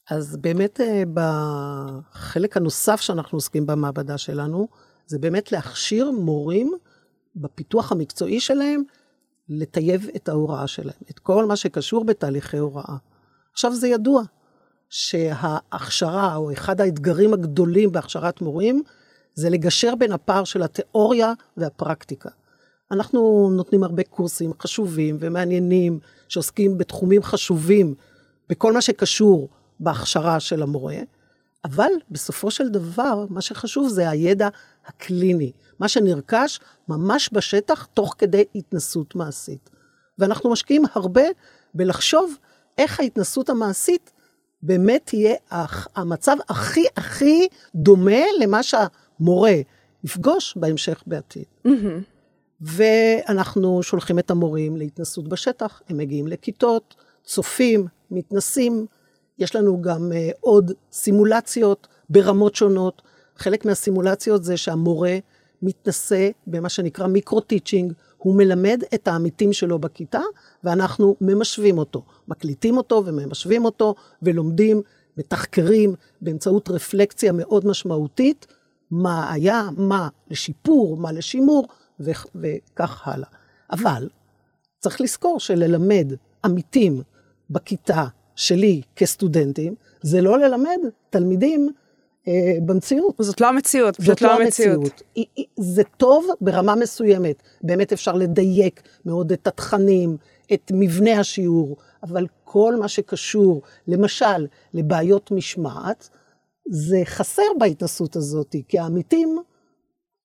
אז 0.09 0.37
באמת 0.37 0.81
אה, 0.81 1.03
בחלק 1.13 2.57
הנוסף 2.57 3.01
שאנחנו 3.01 3.37
עוסקים 3.37 3.65
במעבדה 3.65 4.17
שלנו, 4.17 4.67
זה 5.05 5.19
באמת 5.19 5.51
להכשיר 5.51 6.11
מורים 6.11 6.73
בפיתוח 7.35 7.91
המקצועי 7.91 8.39
שלהם, 8.39 8.83
לטייב 9.49 10.09
את 10.15 10.29
ההוראה 10.29 10.67
שלהם, 10.67 11.01
את 11.11 11.19
כל 11.19 11.45
מה 11.45 11.55
שקשור 11.55 12.05
בתהליכי 12.05 12.57
הוראה. 12.57 12.95
עכשיו 13.53 13.75
זה 13.75 13.87
ידוע 13.87 14.23
שההכשרה, 14.89 16.35
או 16.35 16.53
אחד 16.53 16.81
האתגרים 16.81 17.33
הגדולים 17.33 17.91
בהכשרת 17.91 18.41
מורים, 18.41 18.83
זה 19.33 19.49
לגשר 19.49 19.95
בין 19.95 20.11
הפער 20.11 20.43
של 20.43 20.63
התיאוריה 20.63 21.33
והפרקטיקה. 21.57 22.29
אנחנו 22.91 23.49
נותנים 23.55 23.83
הרבה 23.83 24.03
קורסים 24.03 24.51
חשובים 24.61 25.17
ומעניינים, 25.19 25.99
שעוסקים 26.27 26.77
בתחומים 26.77 27.23
חשובים, 27.23 27.95
בכל 28.49 28.73
מה 28.73 28.81
שקשור 28.81 29.49
בהכשרה 29.79 30.39
של 30.39 30.63
המורה, 30.63 30.97
אבל 31.65 31.91
בסופו 32.11 32.51
של 32.51 32.69
דבר, 32.69 33.25
מה 33.29 33.41
שחשוב 33.41 33.89
זה 33.89 34.09
הידע 34.09 34.49
הקליני, 34.85 35.51
מה 35.79 35.87
שנרכש 35.87 36.59
ממש 36.87 37.29
בשטח, 37.33 37.85
תוך 37.85 38.15
כדי 38.17 38.43
התנסות 38.55 39.15
מעשית. 39.15 39.69
ואנחנו 40.19 40.49
משקיעים 40.49 40.83
הרבה 40.93 41.23
בלחשוב 41.73 42.35
איך 42.77 42.99
ההתנסות 42.99 43.49
המעשית 43.49 44.11
באמת 44.63 45.01
תהיה 45.05 45.35
המצב 45.95 46.35
הכי 46.49 46.85
הכי 46.97 47.47
דומה 47.75 48.21
למה 48.39 48.63
שהמורה 48.63 49.55
יפגוש 50.03 50.57
בהמשך 50.57 51.03
בעתיד. 51.07 51.45
Mm-hmm. 51.67 52.12
ואנחנו 52.61 53.83
שולחים 53.83 54.19
את 54.19 54.31
המורים 54.31 54.77
להתנסות 54.77 55.27
בשטח, 55.27 55.81
הם 55.89 55.97
מגיעים 55.97 56.27
לכיתות, 56.27 56.95
צופים, 57.23 57.87
מתנסים. 58.11 58.85
יש 59.39 59.55
לנו 59.55 59.81
גם 59.81 60.11
uh, 60.11 60.37
עוד 60.39 60.71
סימולציות 60.91 61.87
ברמות 62.09 62.55
שונות. 62.55 63.01
חלק 63.37 63.65
מהסימולציות 63.65 64.43
זה 64.43 64.57
שהמורה 64.57 65.17
מתנסה 65.61 66.29
במה 66.47 66.69
שנקרא 66.69 67.07
מיקרו-טיצ'ינג, 67.07 67.93
הוא 68.17 68.35
מלמד 68.35 68.83
את 68.93 69.07
העמיתים 69.07 69.53
שלו 69.53 69.79
בכיתה, 69.79 70.21
ואנחנו 70.63 71.15
ממשווים 71.21 71.77
אותו, 71.77 72.03
מקליטים 72.27 72.77
אותו 72.77 73.03
וממשווים 73.05 73.65
אותו, 73.65 73.95
ולומדים, 74.21 74.81
מתחקרים 75.17 75.95
באמצעות 76.21 76.69
רפלקציה 76.69 77.31
מאוד 77.31 77.67
משמעותית, 77.67 78.47
מה 78.91 79.33
היה, 79.33 79.69
מה 79.77 80.07
לשיפור, 80.31 80.97
מה 80.97 81.11
לשימור, 81.11 81.67
ו- 82.05 82.11
וכך 82.35 83.07
הלאה. 83.07 83.27
אבל 83.71 84.09
צריך 84.79 85.01
לזכור 85.01 85.39
שללמד 85.39 86.13
עמיתים 86.45 87.01
בכיתה 87.49 88.05
שלי 88.35 88.81
כסטודנטים, 88.95 89.75
זה 90.01 90.21
לא 90.21 90.39
ללמד 90.39 90.79
תלמידים 91.09 91.69
אה, 92.27 92.57
במציאות. 92.65 93.15
זאת 93.19 93.41
לא 93.41 93.47
המציאות, 93.47 93.95
זאת 93.99 94.21
לא, 94.21 94.29
לא 94.29 94.43
המציאות. 94.43 95.01
זה 95.59 95.83
טוב 95.97 96.27
ברמה 96.41 96.75
מסוימת. 96.75 97.43
באמת 97.61 97.93
אפשר 97.93 98.13
לדייק 98.13 98.81
מאוד 99.05 99.31
את 99.31 99.47
התכנים, 99.47 100.17
את 100.53 100.71
מבנה 100.73 101.19
השיעור, 101.19 101.77
אבל 102.03 102.27
כל 102.43 102.75
מה 102.75 102.87
שקשור, 102.87 103.61
למשל, 103.87 104.47
לבעיות 104.73 105.31
משמעת, 105.31 106.09
זה 106.69 107.01
חסר 107.05 107.43
בהתנסות 107.59 108.15
הזאת, 108.15 108.55
כי 108.67 108.79
העמיתים 108.79 109.37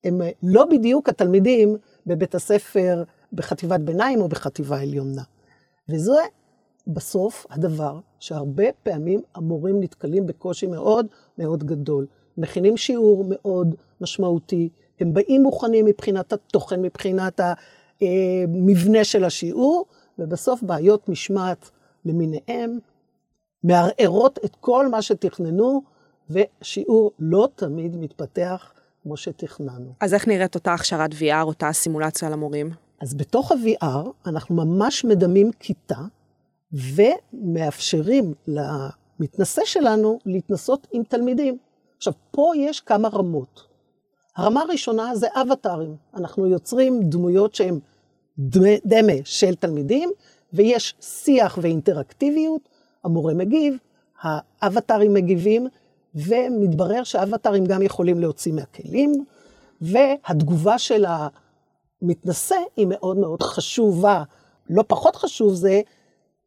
הם 0.04 0.20
לא 0.42 0.64
בדיוק 0.64 1.08
התלמידים 1.08 1.76
בבית 2.06 2.34
הספר 2.34 3.04
בחטיבת 3.32 3.80
ביניים 3.80 4.20
או 4.20 4.28
בחטיבה 4.28 4.80
עליונה. 4.80 5.22
וזה 5.88 6.20
בסוף 6.86 7.46
הדבר 7.50 7.98
שהרבה 8.20 8.64
פעמים 8.82 9.20
המורים 9.34 9.80
נתקלים 9.80 10.26
בקושי 10.26 10.66
מאוד 10.66 11.06
מאוד 11.38 11.64
גדול. 11.64 12.06
מכינים 12.38 12.76
שיעור 12.76 13.24
מאוד 13.28 13.74
משמעותי, 14.00 14.68
הם 15.00 15.12
באים 15.12 15.42
מוכנים 15.42 15.84
מבחינת 15.84 16.32
התוכן, 16.32 16.82
מבחינת 16.82 17.40
המבנה 18.00 19.04
של 19.04 19.24
השיעור, 19.24 19.86
ובסוף 20.18 20.62
בעיות 20.62 21.08
משמעת 21.08 21.70
למיניהם 22.04 22.78
מערערות 23.64 24.38
את 24.44 24.56
כל 24.60 24.88
מה 24.88 25.02
שתכננו, 25.02 25.82
ושיעור 26.30 27.12
לא 27.18 27.48
תמיד 27.54 27.96
מתפתח 27.96 28.72
כמו 29.08 29.16
שתכננו. 29.16 29.92
אז 30.00 30.14
איך 30.14 30.28
נראית 30.28 30.54
אותה 30.54 30.74
הכשרת 30.74 31.10
VR, 31.12 31.42
אותה 31.42 31.72
סימולציה 31.72 32.30
למורים? 32.30 32.70
אז 33.00 33.14
בתוך 33.14 33.52
ה-VR 33.52 34.08
אנחנו 34.26 34.54
ממש 34.54 35.04
מדמים 35.04 35.50
כיתה 35.60 36.00
ומאפשרים 36.72 38.34
למתנסה 38.46 39.62
שלנו 39.64 40.18
להתנסות 40.26 40.86
עם 40.92 41.02
תלמידים. 41.02 41.58
עכשיו, 41.96 42.12
פה 42.30 42.52
יש 42.56 42.80
כמה 42.80 43.08
רמות. 43.08 43.66
הרמה 44.36 44.60
הראשונה 44.60 45.16
זה 45.16 45.26
אבטארים. 45.34 45.96
אנחנו 46.14 46.46
יוצרים 46.46 47.00
דמויות 47.02 47.54
שהן 47.54 47.78
דמה 48.86 49.12
של 49.24 49.54
תלמידים, 49.54 50.10
ויש 50.52 50.94
שיח 51.00 51.58
ואינטראקטיביות, 51.62 52.68
המורה 53.04 53.34
מגיב, 53.34 53.76
האבטארים 54.22 55.14
מגיבים, 55.14 55.68
ומתברר 56.14 57.04
שאבטרים 57.04 57.64
גם 57.64 57.82
יכולים 57.82 58.20
להוציא 58.20 58.52
מהכלים, 58.52 59.24
והתגובה 59.80 60.78
של 60.78 61.04
המתנשא 62.02 62.56
היא 62.76 62.86
מאוד 62.86 63.16
מאוד 63.16 63.42
חשובה. 63.42 64.22
לא 64.70 64.84
פחות 64.86 65.16
חשוב 65.16 65.54
זה 65.54 65.80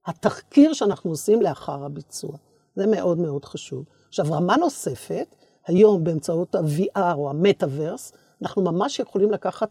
התחקיר 0.05 0.73
שאנחנו 0.73 1.09
עושים 1.09 1.41
לאחר 1.41 1.85
הביצוע. 1.85 2.31
זה 2.75 2.87
מאוד 2.87 3.17
מאוד 3.17 3.45
חשוב. 3.45 3.85
עכשיו, 4.07 4.25
רמה 4.29 4.57
נוספת, 4.57 5.35
היום 5.67 6.03
באמצעות 6.03 6.55
ה-VR 6.55 7.13
או 7.15 7.29
המטאוורס, 7.29 8.11
אנחנו 8.41 8.61
ממש 8.61 8.99
יכולים 8.99 9.31
לקחת 9.31 9.69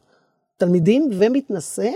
תלמידים 0.57 1.11
ומתנשא, 1.19 1.91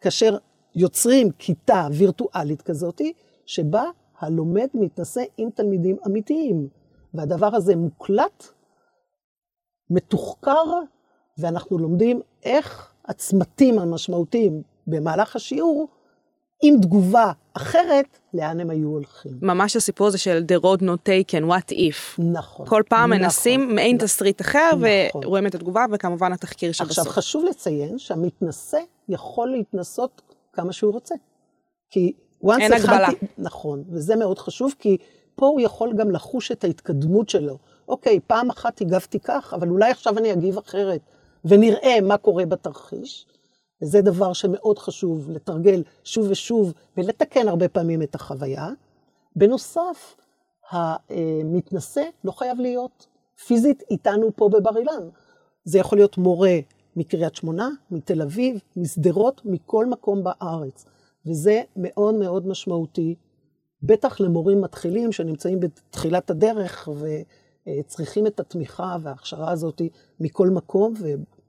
כאשר 0.00 0.36
יוצרים 0.74 1.30
כיתה 1.38 1.88
וירטואלית 1.92 2.62
כזאת, 2.62 3.00
שבה 3.46 3.84
הלומד 4.18 4.68
מתנשא 4.74 5.22
עם 5.36 5.50
תלמידים 5.50 5.96
אמיתיים. 6.06 6.68
והדבר 7.14 7.56
הזה 7.56 7.76
מוקלט, 7.76 8.46
מתוחקר, 9.90 10.64
ואנחנו 11.38 11.78
לומדים 11.78 12.20
איך 12.42 12.92
הצמתים 13.04 13.78
המשמעותיים 13.78 14.62
במהלך 14.86 15.36
השיעור, 15.36 15.88
עם 16.62 16.74
תגובה 16.82 17.32
אחרת, 17.52 18.18
לאן 18.34 18.60
הם 18.60 18.70
היו 18.70 18.88
הולכים. 18.88 19.32
ממש 19.42 19.76
הסיפור 19.76 20.06
הזה 20.06 20.18
של 20.18 20.44
The 20.48 20.62
road 20.62 20.82
not 20.82 21.08
taken, 21.08 21.44
what 21.50 21.72
if. 21.72 22.22
נכון. 22.22 22.66
כל 22.66 22.82
פעם 22.88 23.10
נכון, 23.10 23.22
מנסים 23.22 23.74
מעין 23.74 23.96
נכון, 23.96 24.06
תסריט 24.06 24.40
אחר, 24.40 24.70
נכון. 25.08 25.24
ורואים 25.24 25.46
את 25.46 25.54
התגובה, 25.54 25.84
וכמובן 25.92 26.32
התחקיר 26.32 26.72
שבסוף. 26.72 26.98
עכשיו, 26.98 27.12
חשוב 27.12 27.44
לציין 27.44 27.98
שהמתנסה 27.98 28.78
יכול 29.08 29.50
להתנסות 29.50 30.22
כמה 30.52 30.72
שהוא 30.72 30.92
רוצה. 30.92 31.14
כי 31.90 32.12
אין 32.60 32.72
הגבלה. 32.72 33.08
נכון, 33.38 33.84
וזה 33.88 34.16
מאוד 34.16 34.38
חשוב, 34.38 34.74
כי 34.78 34.96
פה 35.40 35.46
הוא 35.46 35.60
יכול 35.60 35.92
גם 35.96 36.10
לחוש 36.10 36.52
את 36.52 36.64
ההתקדמות 36.64 37.28
שלו. 37.28 37.58
אוקיי, 37.88 38.20
פעם 38.26 38.50
אחת 38.50 38.80
הגבתי 38.80 39.20
כך, 39.20 39.54
אבל 39.54 39.68
אולי 39.68 39.90
עכשיו 39.90 40.18
אני 40.18 40.32
אגיב 40.32 40.58
אחרת, 40.58 41.00
ונראה 41.44 42.00
מה 42.02 42.16
קורה 42.16 42.46
בתרחיש. 42.46 43.26
וזה 43.82 44.02
דבר 44.02 44.32
שמאוד 44.32 44.78
חשוב, 44.78 45.30
לתרגל 45.30 45.82
שוב 46.04 46.26
ושוב 46.30 46.72
ולתקן 46.96 47.48
הרבה 47.48 47.68
פעמים 47.68 48.02
את 48.02 48.14
החוויה. 48.14 48.68
בנוסף, 49.36 50.16
המתנשא 50.70 52.04
לא 52.24 52.32
חייב 52.32 52.60
להיות 52.60 53.06
פיזית 53.46 53.82
איתנו 53.90 54.30
פה 54.36 54.48
בבר 54.48 54.78
אילן. 54.78 55.08
זה 55.64 55.78
יכול 55.78 55.98
להיות 55.98 56.18
מורה 56.18 56.58
מקריית 56.96 57.34
שמונה, 57.34 57.68
מתל 57.90 58.22
אביב, 58.22 58.60
משדרות, 58.76 59.40
מכל 59.44 59.86
מקום 59.86 60.24
בארץ. 60.24 60.86
וזה 61.26 61.62
מאוד 61.76 62.14
מאוד 62.14 62.46
משמעותי 62.46 63.14
בטח 63.82 64.20
למורים 64.20 64.60
מתחילים 64.60 65.12
שנמצאים 65.12 65.60
בתחילת 65.60 66.30
הדרך 66.30 66.88
וצריכים 67.68 68.26
את 68.26 68.40
התמיכה 68.40 68.96
וההכשרה 69.02 69.50
הזאת 69.50 69.82
מכל 70.20 70.48
מקום, 70.48 70.94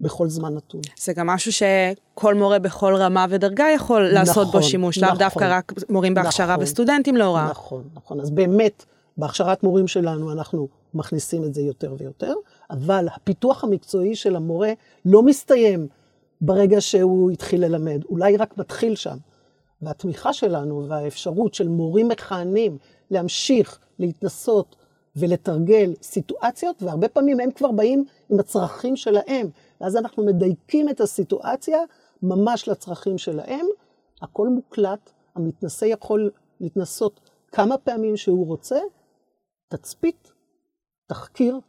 בכל 0.02 0.30
זמן 0.30 0.54
נתון. 0.54 0.82
זה 1.00 1.14
גם 1.14 1.28
משהו 1.28 1.52
שכל 1.52 2.36
מורה 2.36 2.60
בכל 2.60 2.96
רמה 2.96 3.26
ודרגה 3.30 3.66
יכול 3.76 4.08
לעשות 4.14 4.48
נכון, 4.48 4.62
בו 4.62 4.68
שימוש, 4.68 4.98
לאו 4.98 5.08
נכון. 5.08 5.20
דווקא 5.20 5.48
רק 5.58 5.74
מורים 5.90 6.14
בהכשרה 6.14 6.54
נכון. 6.54 6.64
וסטודנטים 6.64 7.16
להוראה. 7.16 7.50
נכון, 7.50 7.84
נכון. 7.94 8.20
אז 8.20 8.32
באמת, 8.32 8.86
בהכשרת 9.18 9.64
מורים 9.64 9.88
שלנו 9.88 10.32
אנחנו 10.32 10.68
מכניסים 10.94 11.44
את 11.44 11.54
זה 11.54 11.62
יותר 11.62 11.96
ויותר, 11.98 12.34
אבל 12.72 13.08
הפיתוח 13.16 13.64
המקצועי 13.64 14.16
של 14.16 14.36
המורה 14.36 14.74
לא 15.06 15.24
מסתיים 15.24 15.88
ברגע 16.42 16.82
שהוא 16.82 17.32
התחיל 17.32 17.66
ללמד, 17.66 18.04
אולי 18.10 18.38
רק 18.38 18.58
מתחיל 18.58 18.96
שם. 18.96 19.18
והתמיכה 19.82 20.34
שלנו 20.34 20.90
והאפשרות 20.90 21.54
של 21.54 21.68
מורים 21.68 22.08
מכהנים 22.08 22.78
להמשיך 23.12 23.80
להתנסות 24.00 24.76
ולתרגל 25.16 25.94
סיטואציות, 26.02 26.84
והרבה 26.84 27.08
פעמים 27.08 27.40
הם 27.40 27.52
כבר 27.52 27.72
באים 27.72 28.06
עם 28.30 28.40
הצרכים 28.40 28.96
שלהם, 28.96 29.50
ואז 29.82 29.96
אנחנו 29.98 30.26
מדייקים 30.26 30.90
את 30.90 31.02
הסיטואציה 31.02 31.80
ממש 32.24 32.68
לצרכים 32.68 33.18
שלהם. 33.18 33.66
הכל 34.22 34.48
מוקלט, 34.48 35.12
המתנסה 35.36 35.86
יכול 35.86 36.32
להתנסות 36.60 37.20
כמה 37.52 37.78
פעמים 37.78 38.18
שהוא 38.18 38.48
רוצה, 38.48 38.80
תצפית, 39.68 40.32
תחקיר 41.08 41.60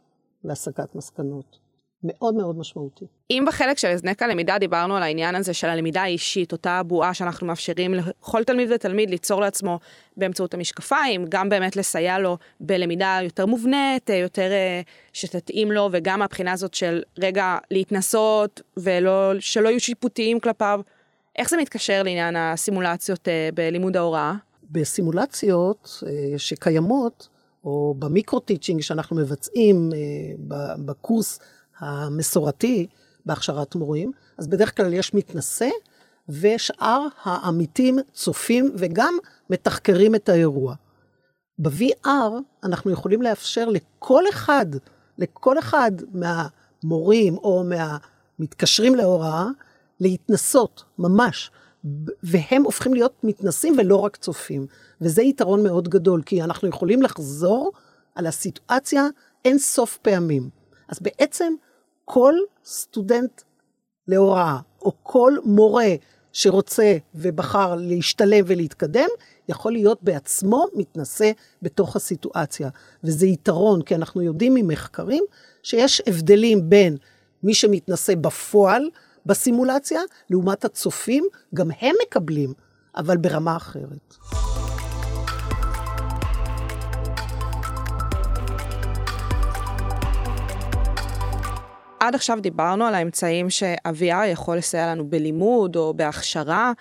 והסקת 0.43 0.95
מסקנות. 0.95 1.62
מאוד 2.03 2.35
מאוד 2.35 2.57
משמעותי. 2.57 3.05
אם 3.31 3.43
בחלק 3.47 3.77
של 3.77 3.87
הזנק 3.87 4.21
הלמידה 4.21 4.57
דיברנו 4.57 4.95
על 4.95 5.03
העניין 5.03 5.35
הזה 5.35 5.53
של 5.53 5.67
הלמידה 5.67 6.01
האישית, 6.01 6.51
אותה 6.51 6.81
בועה 6.83 7.13
שאנחנו 7.13 7.47
מאפשרים 7.47 7.93
לכל 7.93 8.43
תלמיד 8.43 8.69
ותלמיד 8.71 9.09
ליצור 9.09 9.41
לעצמו 9.41 9.79
באמצעות 10.17 10.53
המשקפיים, 10.53 11.25
גם 11.29 11.49
באמת 11.49 11.75
לסייע 11.75 12.19
לו 12.19 12.37
בלמידה 12.59 13.19
יותר 13.23 13.45
מובנית, 13.45 14.09
יותר 14.09 14.51
אה, 14.51 14.81
שתתאים 15.13 15.71
לו, 15.71 15.89
וגם 15.91 16.19
מהבחינה 16.19 16.51
הזאת 16.51 16.73
של 16.73 17.01
רגע 17.19 17.57
להתנסות 17.71 18.61
ושלא 18.77 19.69
יהיו 19.69 19.79
שיפוטיים 19.79 20.39
כלפיו. 20.39 20.81
איך 21.35 21.49
זה 21.49 21.57
מתקשר 21.57 22.03
לעניין 22.03 22.35
הסימולציות 22.35 23.27
אה, 23.27 23.49
בלימוד 23.53 23.97
ההוראה? 23.97 24.33
בסימולציות 24.71 26.03
אה, 26.07 26.39
שקיימות, 26.39 27.27
או 27.65 27.95
במיקרו-טיצ'ינג 27.99 28.81
שאנחנו 28.81 29.15
מבצעים 29.15 29.89
אה, 29.93 30.75
בקורס 30.85 31.39
המסורתי 31.83 32.87
בהכשרת 33.25 33.75
מורים, 33.75 34.11
אז 34.37 34.47
בדרך 34.47 34.77
כלל 34.77 34.93
יש 34.93 35.13
מתנשא, 35.13 35.69
ושאר 36.29 37.07
העמיתים 37.23 37.99
צופים 38.13 38.71
וגם 38.77 39.17
מתחקרים 39.49 40.15
את 40.15 40.29
האירוע. 40.29 40.75
ב-VR 41.59 42.31
אנחנו 42.63 42.91
יכולים 42.91 43.21
לאפשר 43.21 43.69
לכל 43.69 44.23
אחד, 44.29 44.65
לכל 45.17 45.59
אחד 45.59 45.91
מהמורים 46.13 47.37
או 47.37 47.63
מהמתקשרים 47.63 48.95
להוראה, 48.95 49.45
להתנסות, 49.99 50.83
ממש. 50.99 51.51
והם 52.23 52.63
הופכים 52.63 52.93
להיות 52.93 53.23
מתנסים 53.23 53.75
ולא 53.77 53.95
רק 53.95 54.15
צופים. 54.15 54.67
וזה 55.01 55.21
יתרון 55.21 55.63
מאוד 55.63 55.89
גדול, 55.89 56.21
כי 56.25 56.43
אנחנו 56.43 56.67
יכולים 56.67 57.01
לחזור 57.01 57.71
על 58.15 58.27
הסיטואציה 58.27 59.07
אין 59.45 59.59
סוף 59.59 59.97
פעמים. 59.97 60.49
אז 60.89 60.99
בעצם 61.01 61.53
כל 62.05 62.33
סטודנט 62.65 63.41
להוראה, 64.07 64.57
או 64.81 64.91
כל 65.03 65.33
מורה 65.45 65.89
שרוצה 66.33 66.97
ובחר 67.15 67.75
להשתלב 67.75 68.45
ולהתקדם, 68.47 69.09
יכול 69.49 69.71
להיות 69.71 70.03
בעצמו 70.03 70.65
מתנסה 70.75 71.31
בתוך 71.61 71.95
הסיטואציה. 71.95 72.69
וזה 73.03 73.27
יתרון, 73.27 73.81
כי 73.81 73.95
אנחנו 73.95 74.21
יודעים 74.21 74.53
ממחקרים 74.53 75.23
שיש 75.63 76.01
הבדלים 76.07 76.69
בין 76.69 76.97
מי 77.43 77.53
שמתנסה 77.53 78.15
בפועל 78.15 78.89
בסימולציה, 79.25 80.01
לעומת 80.29 80.65
הצופים, 80.65 81.27
גם 81.53 81.67
הם 81.81 81.95
מקבלים, 82.07 82.53
אבל 82.95 83.17
ברמה 83.17 83.55
אחרת. 83.55 84.15
עד 92.07 92.15
עכשיו 92.15 92.39
דיברנו 92.41 92.85
על 92.85 92.95
האמצעים 92.95 93.49
שה-VR 93.49 94.25
יכול 94.25 94.57
לסייע 94.57 94.91
לנו 94.91 95.09
בלימוד 95.09 95.75
או 95.75 95.93
בהכשרה, 95.93 96.71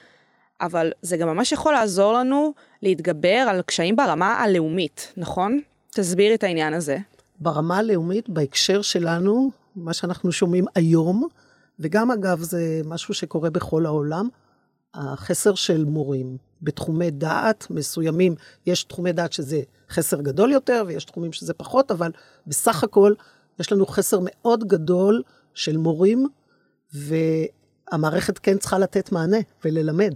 אבל 0.61 0.93
זה 1.03 1.17
גם 1.17 1.29
ממש 1.29 1.53
יכול 1.53 1.73
לעזור 1.73 2.13
לנו 2.13 2.53
להתגבר 2.83 3.45
על 3.49 3.63
קשיים 3.63 3.97
ברמה 3.97 4.35
הלאומית, 4.35 5.13
נכון? 5.17 5.61
תסביר 5.91 6.35
את 6.35 6.43
העניין 6.43 6.75
הזה. 6.75 6.99
ברמה 7.41 7.79
הלאומית, 7.79 8.29
בהקשר 8.29 8.83
שלנו, 8.83 9.51
מה 9.77 9.93
שאנחנו 9.93 10.33
שומעים 10.33 10.65
היום, 10.75 11.29
וגם 11.79 12.11
אגב 12.11 12.41
זה 12.41 12.81
משהו 12.85 13.15
שקורה 13.15 13.51
בכל 13.51 13.87
העולם, 13.87 14.29
החסר 14.95 15.55
של 15.55 15.85
מורים. 15.85 16.37
בתחומי 16.63 17.11
דעת 17.11 17.67
מסוימים, 17.71 18.35
יש 18.67 18.85
תחומי 18.85 19.13
דעת 19.13 19.33
שזה 19.33 19.61
חסר 19.91 20.21
גדול 20.21 20.53
יותר, 20.53 20.85
ויש 20.87 21.05
תחומים 21.05 21.33
שזה 21.33 21.55
פחות, 21.55 21.91
אבל 21.91 22.11
בסך 22.47 22.85
הכל 22.85 23.15
יש 23.61 23.73
לנו 23.73 23.87
חסר 23.87 24.19
מאוד 24.23 24.65
גדול 24.65 25.23
של 25.55 25.77
מורים, 25.77 26.29
והמערכת 26.93 28.39
כן 28.39 28.59
צריכה 28.59 28.79
לתת 28.79 29.13
מענה 29.13 29.37
וללמד, 29.65 30.15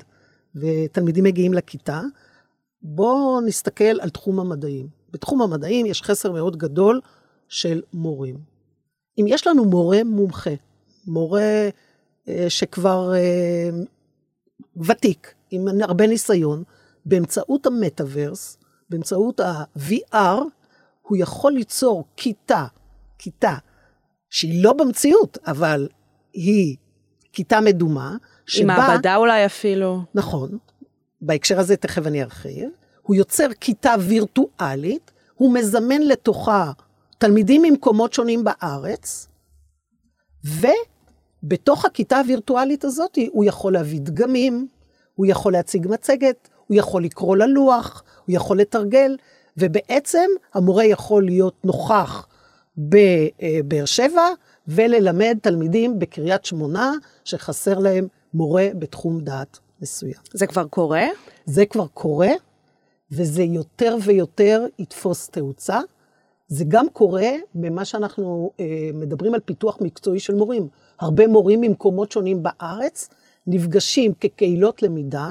ותלמידים 0.55 1.25
מגיעים 1.25 1.55
לכיתה. 1.55 2.03
בואו 2.83 3.40
נסתכל 3.40 4.01
על 4.01 4.11
תחום 4.11 4.40
המדעים. 4.40 4.88
בתחום 5.11 5.42
המדעים 5.42 5.87
יש 5.87 6.03
חסר 6.03 6.33
מאוד 6.33 6.57
גדול 6.57 7.01
של 7.49 7.83
מורים. 7.92 8.37
אם 9.18 9.25
יש 9.29 9.46
לנו 9.46 9.64
מורה 9.64 10.05
מומחה, 10.05 10.51
מורה 11.07 11.68
אה, 12.29 12.46
שכבר 12.49 13.14
אה, 13.14 13.70
ותיק, 14.77 15.35
עם 15.51 15.66
הרבה 15.83 16.07
ניסיון, 16.07 16.62
באמצעות 17.05 17.66
המטאוורס, 17.66 18.59
באמצעות 18.90 19.40
ה-VR, 19.40 20.40
הוא 21.03 21.16
יכול 21.16 21.53
ליצור 21.53 22.05
כיתה 22.16 22.66
כיתה 23.27 23.55
שהיא 24.31 24.65
לא 24.65 24.73
במציאות, 24.73 25.39
אבל 25.47 25.89
היא 26.33 26.77
כיתה 27.33 27.61
מדומה, 27.61 28.17
שבה... 28.47 28.62
עם 28.62 28.81
מעבדה 28.81 29.17
אולי 29.17 29.47
אפילו. 29.47 30.03
נכון, 30.15 30.59
בהקשר 31.21 31.61
הזה 31.61 31.77
תכף 31.77 32.07
אני 32.07 32.23
ארחיב. 32.23 32.69
הוא 33.03 33.17
יוצר 33.17 33.47
כיתה 33.61 33.95
וירטואלית, 34.01 35.12
הוא 35.35 35.55
מזמן 35.55 36.03
לתוכה 36.03 36.73
תלמידים 37.19 37.62
ממקומות 37.62 38.12
שונים 38.12 38.45
בארץ, 38.45 39.29
ובתוך 40.45 41.85
הכיתה 41.85 42.19
הווירטואלית 42.19 42.85
הזאת 42.85 43.19
הוא 43.31 43.45
יכול 43.45 43.73
להביא 43.73 44.01
דגמים, 44.01 44.69
הוא 45.15 45.27
יכול 45.27 45.53
להציג 45.53 45.87
מצגת, 45.91 46.49
הוא 46.67 46.77
יכול 46.77 47.05
לקרוא 47.05 47.37
ללוח, 47.37 48.03
הוא 48.27 48.37
יכול 48.37 48.61
לתרגל, 48.61 49.17
ובעצם 49.57 50.29
המורה 50.55 50.85
יכול 50.85 51.25
להיות 51.25 51.65
נוכח 51.65 52.27
בבאר 52.79 53.85
שבע, 53.85 54.29
וללמד 54.69 55.39
תלמידים 55.43 55.99
בקריית 55.99 56.45
שמונה, 56.45 56.93
שחסר 57.25 57.79
להם 57.79 58.07
מורה 58.35 58.69
בתחום 58.79 59.21
דעת 59.21 59.59
מסוים. 59.83 60.21
זה 60.33 60.47
כבר 60.47 60.67
קורה? 60.67 61.07
זה 61.47 61.67
כבר 61.67 61.87
קורה, 61.87 62.31
וזה 63.12 63.43
יותר 63.43 63.97
ויותר 64.03 64.67
יתפוס 64.79 65.29
תאוצה. 65.29 65.81
זה 66.49 66.65
גם 66.69 66.87
קורה 66.93 67.31
במה 67.55 67.85
שאנחנו 67.85 68.51
אה, 68.61 68.91
מדברים 68.95 69.35
על 69.35 69.41
פיתוח 69.41 69.79
מקצועי 69.81 70.21
של 70.21 70.35
מורים. 70.35 70.69
הרבה 71.01 71.27
מורים 71.27 71.61
ממקומות 71.61 72.12
שונים 72.12 72.43
בארץ 72.43 73.09
נפגשים 73.47 74.12
כקהילות 74.21 74.83
למידה 74.83 75.29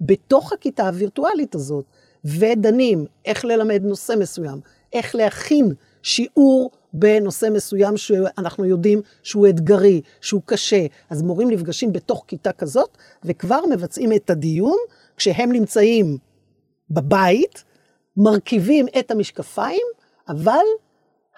בתוך 0.00 0.52
הכיתה 0.52 0.86
הווירטואלית 0.86 1.54
הזאת, 1.54 1.84
ודנים 2.24 3.06
איך 3.24 3.44
ללמד 3.44 3.82
נושא 3.84 4.14
מסוים, 4.18 4.60
איך 4.92 5.14
להכין 5.14 5.74
שיעור 6.02 6.70
בנושא 6.92 7.46
מסוים 7.52 7.96
שאנחנו 7.96 8.64
יודעים 8.64 9.02
שהוא 9.22 9.48
אתגרי, 9.48 10.00
שהוא 10.20 10.42
קשה. 10.44 10.86
אז 11.10 11.22
מורים 11.22 11.50
נפגשים 11.50 11.92
בתוך 11.92 12.24
כיתה 12.26 12.52
כזאת, 12.52 12.96
וכבר 13.24 13.60
מבצעים 13.70 14.12
את 14.12 14.30
הדיון 14.30 14.76
כשהם 15.16 15.52
נמצאים 15.52 16.18
בבית, 16.90 17.64
מרכיבים 18.16 18.86
את 18.98 19.10
המשקפיים, 19.10 19.86
אבל 20.28 20.64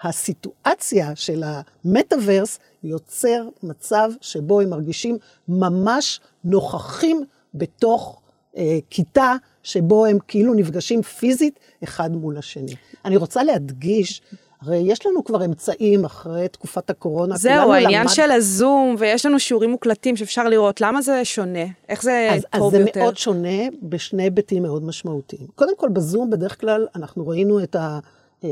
הסיטואציה 0.03 1.15
של 1.15 1.43
המטאוורס 1.45 2.59
יוצר 2.83 3.47
מצב 3.63 4.11
שבו 4.21 4.61
הם 4.61 4.69
מרגישים 4.69 5.17
ממש 5.47 6.19
נוכחים 6.43 7.23
בתוך 7.53 8.21
אה, 8.57 8.79
כיתה 8.89 9.35
שבו 9.63 10.05
הם 10.05 10.17
כאילו 10.27 10.53
נפגשים 10.53 11.01
פיזית 11.01 11.59
אחד 11.83 12.11
מול 12.11 12.37
השני. 12.37 12.75
אני 13.05 13.17
רוצה 13.17 13.43
להדגיש 13.43 14.21
הרי 14.61 14.77
יש 14.77 15.05
לנו 15.05 15.23
כבר 15.23 15.45
אמצעים 15.45 16.05
אחרי 16.05 16.47
תקופת 16.47 16.89
הקורונה. 16.89 17.37
זהו, 17.37 17.73
העניין 17.73 18.01
למד... 18.01 18.13
של 18.13 18.31
הזום, 18.31 18.95
ויש 18.97 19.25
לנו 19.25 19.39
שיעורים 19.39 19.69
מוקלטים 19.69 20.17
שאפשר 20.17 20.43
לראות, 20.43 20.81
למה 20.81 21.01
זה 21.01 21.25
שונה? 21.25 21.65
איך 21.89 22.03
זה 22.03 22.29
אז, 22.31 22.45
טוב 22.51 22.75
אז 22.75 22.79
יותר? 22.79 22.89
אז 22.89 22.93
זה 22.93 22.99
מאוד 22.99 23.17
שונה 23.17 23.67
בשני 23.81 24.23
היבטים 24.23 24.63
מאוד 24.63 24.83
משמעותיים. 24.83 25.47
קודם 25.55 25.77
כל, 25.77 25.89
בזום 25.89 26.29
בדרך 26.29 26.61
כלל 26.61 26.87
אנחנו 26.95 27.27
ראינו 27.27 27.63
את 27.63 27.75
ה... 27.75 27.99
אה, 28.43 28.49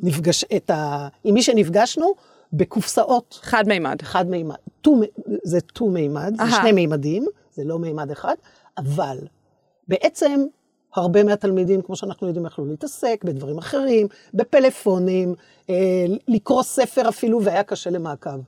נפגש, 0.00 0.44
את 0.56 0.70
ה... 0.70 1.08
עם 1.24 1.34
מי 1.34 1.42
שנפגשנו, 1.42 2.14
בקופסאות. 2.52 3.38
חד 3.42 3.64
מימד. 3.68 4.02
חד 4.02 4.26
מימד. 4.28 4.56
טו, 4.80 5.00
זה 5.42 5.60
טו 5.60 5.86
מימד, 5.86 6.34
זה. 6.36 6.56
שני 6.60 6.72
מימדים, 6.72 7.26
זה 7.54 7.64
לא 7.64 7.78
מימד 7.78 8.10
אחד, 8.10 8.34
אבל 8.78 9.18
בעצם 9.88 10.44
הרבה 10.94 11.24
מהתלמידים, 11.24 11.82
כמו 11.82 11.96
שאנחנו 11.96 12.26
יודעים, 12.26 12.46
יכלו 12.46 12.64
להתעסק 12.64 13.24
בדברים 13.24 13.58
אחרים, 13.58 14.06
בפלאפונים, 14.34 15.34
אה, 15.70 16.04
לקרוא 16.28 16.62
ספר 16.62 17.08
אפילו, 17.08 17.44
והיה 17.44 17.62
קשה 17.62 17.90
למעקב. 17.90 18.40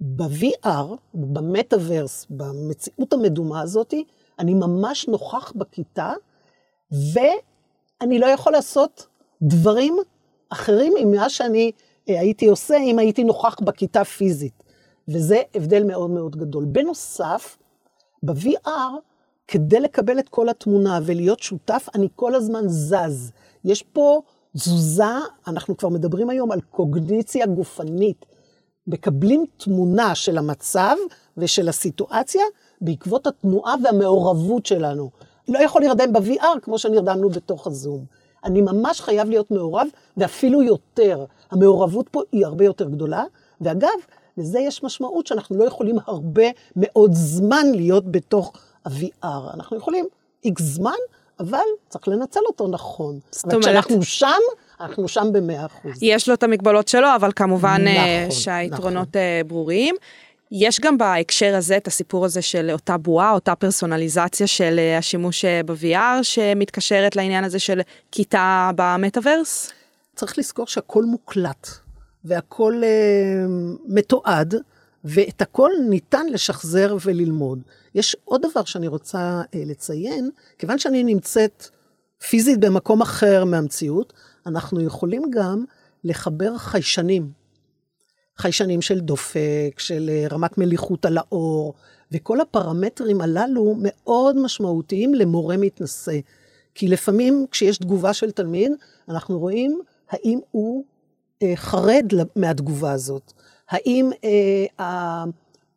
ב-VR, 0.00 0.96
במטאוורס, 1.14 2.26
במציאות 2.30 3.12
המדומה 3.12 3.60
הזאת, 3.60 3.94
אני 4.38 4.54
ממש 4.54 5.08
נוכח 5.08 5.52
בכיתה, 5.56 6.12
ואני 6.92 8.18
לא 8.18 8.26
יכול 8.26 8.52
לעשות 8.52 9.06
דברים 9.42 9.96
אחרים 10.48 10.92
ממה 11.00 11.30
שאני 11.30 11.72
אה, 12.08 12.20
הייתי 12.20 12.46
עושה 12.46 12.76
אם 12.76 12.98
הייתי 12.98 13.24
נוכח 13.24 13.56
בכיתה 13.60 14.04
פיזית. 14.04 14.62
וזה 15.08 15.42
הבדל 15.54 15.84
מאוד 15.84 16.10
מאוד 16.10 16.36
גדול. 16.36 16.64
בנוסף, 16.64 17.58
ב-VR, 18.22 18.68
כדי 19.48 19.80
לקבל 19.80 20.18
את 20.18 20.28
כל 20.28 20.48
התמונה 20.48 21.00
ולהיות 21.02 21.40
שותף, 21.40 21.86
אני 21.94 22.08
כל 22.16 22.34
הזמן 22.34 22.68
זז. 22.68 23.32
יש 23.64 23.82
פה 23.82 24.20
תזוזה, 24.56 25.04
אנחנו 25.46 25.76
כבר 25.76 25.88
מדברים 25.88 26.30
היום 26.30 26.52
על 26.52 26.60
קוגניציה 26.60 27.46
גופנית. 27.46 28.26
מקבלים 28.86 29.44
תמונה 29.56 30.14
של 30.14 30.38
המצב 30.38 30.96
ושל 31.36 31.68
הסיטואציה 31.68 32.42
בעקבות 32.80 33.26
התנועה 33.26 33.74
והמעורבות 33.84 34.66
שלנו. 34.66 35.10
לא 35.48 35.58
יכול 35.58 35.82
להירדם 35.82 36.12
ב-VR 36.12 36.60
כמו 36.62 36.78
שנרדמנו 36.78 37.28
בתוך 37.28 37.66
הזום. 37.66 38.04
אני 38.44 38.60
ממש 38.60 39.00
חייב 39.00 39.28
להיות 39.28 39.50
מעורב, 39.50 39.86
ואפילו 40.16 40.62
יותר. 40.62 41.24
המעורבות 41.50 42.08
פה 42.08 42.20
היא 42.32 42.46
הרבה 42.46 42.64
יותר 42.64 42.88
גדולה, 42.88 43.24
ואגב, 43.60 43.88
לזה 44.36 44.60
יש 44.60 44.82
משמעות 44.82 45.26
שאנחנו 45.26 45.56
לא 45.56 45.64
יכולים 45.64 45.96
הרבה 46.06 46.44
מאוד 46.76 47.10
זמן 47.12 47.66
להיות 47.74 48.12
בתוך 48.12 48.52
ה-VR. 48.84 49.54
אנחנו 49.54 49.76
יכולים 49.76 50.04
איקס 50.44 50.62
זמן, 50.62 50.90
אבל 51.40 51.58
צריך 51.88 52.08
לנצל 52.08 52.40
אותו 52.46 52.68
נכון. 52.68 53.18
זאת 53.30 53.44
אומרת- 53.44 53.60
כשאנחנו 53.60 54.02
שם, 54.02 54.26
אנחנו 54.80 55.08
שם 55.08 55.26
במאה 55.32 55.66
אחוז. 55.66 55.92
יש 56.02 56.28
לו 56.28 56.34
את 56.34 56.42
המגבלות 56.42 56.88
שלו, 56.88 57.08
אבל 57.16 57.30
כמובן 57.36 57.84
אה, 57.86 58.24
נכון, 58.26 58.40
שהיתרונות 58.40 59.16
אה, 59.16 59.40
ברורים. 59.46 59.94
יש 60.52 60.80
גם 60.80 60.98
בהקשר 60.98 61.54
הזה 61.56 61.76
את 61.76 61.86
הסיפור 61.86 62.24
הזה 62.24 62.42
של 62.42 62.70
אותה 62.72 62.96
בועה, 62.96 63.32
אותה 63.32 63.54
פרסונליזציה 63.54 64.46
של 64.46 64.76
אה, 64.78 64.98
השימוש 64.98 65.44
ב-VR, 65.44 66.22
שמתקשרת 66.22 67.16
לעניין 67.16 67.44
הזה 67.44 67.58
של 67.58 67.80
כיתה 68.12 68.70
במטאוורס. 68.76 69.70
צריך 70.16 70.38
לזכור 70.38 70.66
שהכל 70.66 71.04
מוקלט, 71.04 71.68
והכל 72.24 72.82
אה, 72.84 72.88
מתועד, 73.88 74.54
ואת 75.04 75.42
הכל 75.42 75.70
ניתן 75.88 76.26
לשחזר 76.26 76.96
וללמוד. 77.04 77.58
יש 77.98 78.16
עוד 78.24 78.46
דבר 78.50 78.64
שאני 78.64 78.88
רוצה 78.88 79.42
אה, 79.54 79.62
לציין, 79.66 80.30
כיוון 80.58 80.78
שאני 80.78 81.04
נמצאת 81.04 81.68
פיזית 82.28 82.60
במקום 82.60 83.02
אחר 83.02 83.44
מהמציאות, 83.44 84.12
אנחנו 84.46 84.80
יכולים 84.80 85.22
גם 85.30 85.64
לחבר 86.04 86.58
חיישנים. 86.58 87.30
חיישנים 88.36 88.82
של 88.82 89.00
דופק, 89.00 89.74
של 89.78 90.10
אה, 90.12 90.26
רמת 90.30 90.58
מליחות 90.58 91.04
על 91.04 91.18
האור, 91.18 91.74
וכל 92.12 92.40
הפרמטרים 92.40 93.20
הללו 93.20 93.74
מאוד 93.78 94.36
משמעותיים 94.36 95.14
למורה 95.14 95.56
מתנשא. 95.56 96.18
כי 96.74 96.88
לפעמים 96.88 97.46
כשיש 97.50 97.78
תגובה 97.78 98.14
של 98.14 98.30
תלמיד, 98.30 98.72
אנחנו 99.08 99.38
רואים 99.38 99.80
האם 100.10 100.38
הוא 100.50 100.84
אה, 101.42 101.52
חרד 101.56 102.12
מהתגובה 102.36 102.92
הזאת. 102.92 103.32
האם 103.70 104.10
אה, 104.24 104.66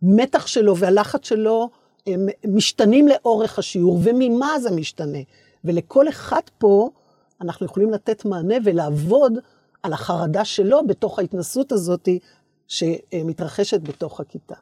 המתח 0.01 0.47
שלו 0.47 0.77
והלחץ 0.77 1.25
שלו 1.25 1.69
הם 2.07 2.27
משתנים 2.47 3.07
לאורך 3.07 3.59
השיעור, 3.59 3.99
וממה 4.03 4.59
זה 4.59 4.71
משתנה. 4.71 5.19
ולכל 5.63 6.09
אחד 6.09 6.41
פה 6.57 6.89
אנחנו 7.41 7.65
יכולים 7.65 7.91
לתת 7.91 8.25
מענה 8.25 8.55
ולעבוד 8.63 9.33
על 9.83 9.93
החרדה 9.93 10.45
שלו 10.45 10.87
בתוך 10.87 11.19
ההתנסות 11.19 11.71
הזאת 11.71 12.09
שמתרחשת 12.67 13.81
בתוך 13.81 14.19
הכיתה. 14.19 14.55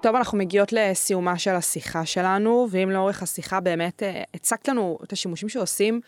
טוב, 0.00 0.16
אנחנו 0.16 0.38
מגיעות 0.38 0.72
לסיומה 0.72 1.38
של 1.38 1.50
השיחה 1.50 2.06
שלנו, 2.06 2.68
ואם 2.70 2.90
לאורך 2.90 3.22
השיחה 3.22 3.60
באמת 3.60 4.02
אה, 4.02 4.22
הצגת 4.34 4.68
לנו 4.68 4.98
את 5.04 5.12
השימושים 5.12 5.48
שעושים, 5.48 6.00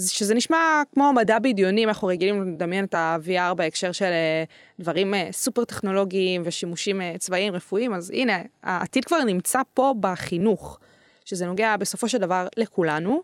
שזה 0.00 0.34
נשמע 0.34 0.82
כמו 0.94 1.12
מדע 1.12 1.38
בדיוני, 1.38 1.84
אנחנו 1.84 2.08
רגילים 2.08 2.54
לדמיין 2.54 2.84
את 2.84 2.94
ה-VR 2.94 3.54
בהקשר 3.54 3.92
של 3.92 4.04
אה, 4.04 4.44
דברים 4.80 5.14
אה, 5.14 5.28
סופר 5.32 5.64
טכנולוגיים 5.64 6.42
ושימושים 6.44 7.00
אה, 7.00 7.14
צבאיים, 7.18 7.54
רפואיים, 7.54 7.94
אז 7.94 8.10
הנה, 8.10 8.38
העתיד 8.62 9.04
כבר 9.04 9.24
נמצא 9.24 9.60
פה 9.74 9.94
בחינוך, 10.00 10.78
שזה 11.24 11.46
נוגע 11.46 11.76
בסופו 11.76 12.08
של 12.08 12.18
דבר 12.18 12.46
לכולנו, 12.56 13.22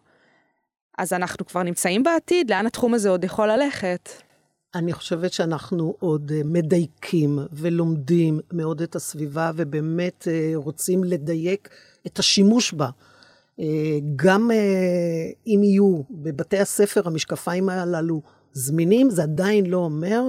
אז 0.99 1.13
אנחנו 1.13 1.47
כבר 1.47 1.63
נמצאים 1.63 2.03
בעתיד, 2.03 2.51
לאן 2.51 2.67
התחום 2.67 2.95
הזה 2.95 3.09
עוד 3.09 3.25
יכול 3.25 3.51
ללכת? 3.51 4.09
אני 4.75 4.93
חושבת 4.93 5.33
שאנחנו 5.33 5.95
עוד 5.99 6.33
מדייקים 6.45 7.39
ולומדים 7.53 8.41
מאוד 8.53 8.83
את 8.83 8.97
הסביבה, 8.97 9.51
ובאמת 9.57 10.29
רוצים 10.55 11.05
לדייק 11.05 11.69
את 12.07 12.19
השימוש 12.19 12.73
בה. 12.73 12.89
אה, 13.61 13.99
גם 14.17 14.51
אה, 14.51 15.31
אם 15.47 15.61
יהיו 15.65 16.03
בבתי 16.11 16.59
הספר 16.59 17.03
המשקפיים 17.05 17.69
הללו 17.69 18.23
זמינים, 18.53 19.11
זה 19.11 19.23
עדיין 19.23 19.67
לא 19.67 19.77
אומר, 19.77 20.23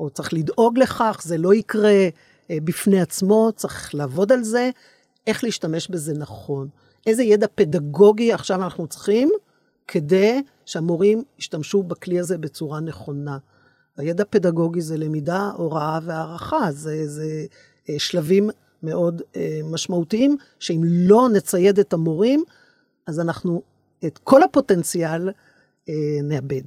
או 0.00 0.10
צריך 0.10 0.32
לדאוג 0.32 0.78
לכך, 0.78 1.20
זה 1.24 1.38
לא 1.38 1.54
יקרה 1.54 2.08
אה, 2.50 2.58
בפני 2.64 3.00
עצמו, 3.00 3.50
צריך 3.56 3.94
לעבוד 3.94 4.32
על 4.32 4.42
זה, 4.42 4.70
איך 5.26 5.44
להשתמש 5.44 5.88
בזה 5.88 6.14
נכון. 6.14 6.68
איזה 7.06 7.22
ידע 7.22 7.46
פדגוגי 7.54 8.32
עכשיו 8.32 8.62
אנחנו 8.62 8.86
צריכים 8.86 9.30
כדי 9.88 10.42
שהמורים 10.66 11.22
ישתמשו 11.38 11.82
בכלי 11.82 12.20
הזה 12.20 12.38
בצורה 12.38 12.80
נכונה. 12.80 13.38
הידע 13.96 14.24
פדגוגי 14.30 14.80
זה 14.80 14.96
למידה, 14.96 15.50
הוראה 15.56 15.98
והערכה, 16.02 16.72
זה, 16.72 17.08
זה 17.08 17.46
שלבים 17.98 18.50
מאוד 18.82 19.22
אה, 19.36 19.60
משמעותיים, 19.64 20.36
שאם 20.58 20.80
לא 20.84 21.28
נצייד 21.32 21.78
את 21.78 21.92
המורים, 21.92 22.44
אז 23.06 23.20
אנחנו 23.20 23.62
את 24.06 24.18
כל 24.18 24.42
הפוטנציאל 24.42 25.30
אה, 25.88 25.94
נאבד. 26.22 26.62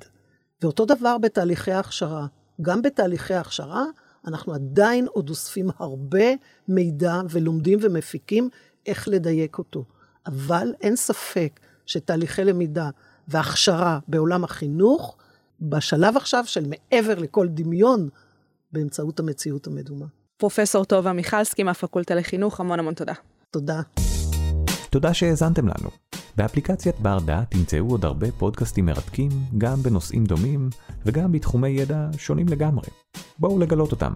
ואותו 0.62 0.86
דבר 0.86 1.18
בתהליכי 1.18 1.72
ההכשרה. 1.72 2.28
גם 2.62 2.82
בתהליכי 2.82 3.34
ההכשרה, 3.34 3.86
אנחנו 4.28 4.54
עדיין 4.54 5.08
עוד 5.08 5.30
אוספים 5.30 5.70
הרבה 5.78 6.26
מידע 6.68 7.22
ולומדים 7.30 7.80
ומפיקים 7.82 8.50
איך 8.86 9.08
לדייק 9.08 9.58
אותו. 9.58 9.86
אבל 10.26 10.74
אין 10.82 10.96
ספק 10.96 11.60
שתהליכי 11.86 12.44
למידה 12.44 12.90
והכשרה 13.28 14.00
בעולם 14.08 14.44
החינוך, 14.44 15.18
בשלב 15.62 16.18
עכשיו 16.18 16.44
של 16.48 16.66
מעבר 16.68 17.20
לכל 17.20 17.48
דמיון, 17.48 18.10
באמצעות 18.72 19.20
המציאות 19.20 19.68
המדומה. 19.68 20.06
פרופסור 20.42 20.86
טובה 20.86 21.14
מיכלסקי 21.14 21.64
מהפקולטה 21.64 22.16
לחינוך, 22.16 22.60
המון 22.60 22.80
המון 22.80 22.94
תודה. 22.94 23.14
תודה. 23.52 23.82
תודה 24.90 25.14
שהאזנתם 25.14 25.68
לנו. 25.68 25.90
באפליקציית 26.36 27.00
בר 27.00 27.20
דעת 27.20 27.52
תמצאו 27.52 27.90
עוד 27.90 28.06
הרבה 28.06 28.32
פודקאסטים 28.32 28.86
מרתקים, 28.86 29.30
גם 29.58 29.84
בנושאים 29.84 30.24
דומים 30.24 30.70
וגם 31.06 31.32
בתחומי 31.32 31.70
ידע 31.70 32.08
שונים 32.18 32.48
לגמרי. 32.48 32.88
בואו 33.40 33.60
לגלות 33.60 33.92
אותם. 33.92 34.12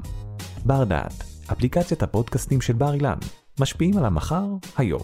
בר 0.65 0.83
דעת, 0.83 1.23
אפליקציית 1.51 2.03
הפודקאסטים 2.03 2.61
של 2.61 2.73
בר 2.73 2.93
אילן, 2.93 3.17
משפיעים 3.59 3.97
על 3.97 4.05
המחר, 4.05 4.45
היום. 4.77 5.03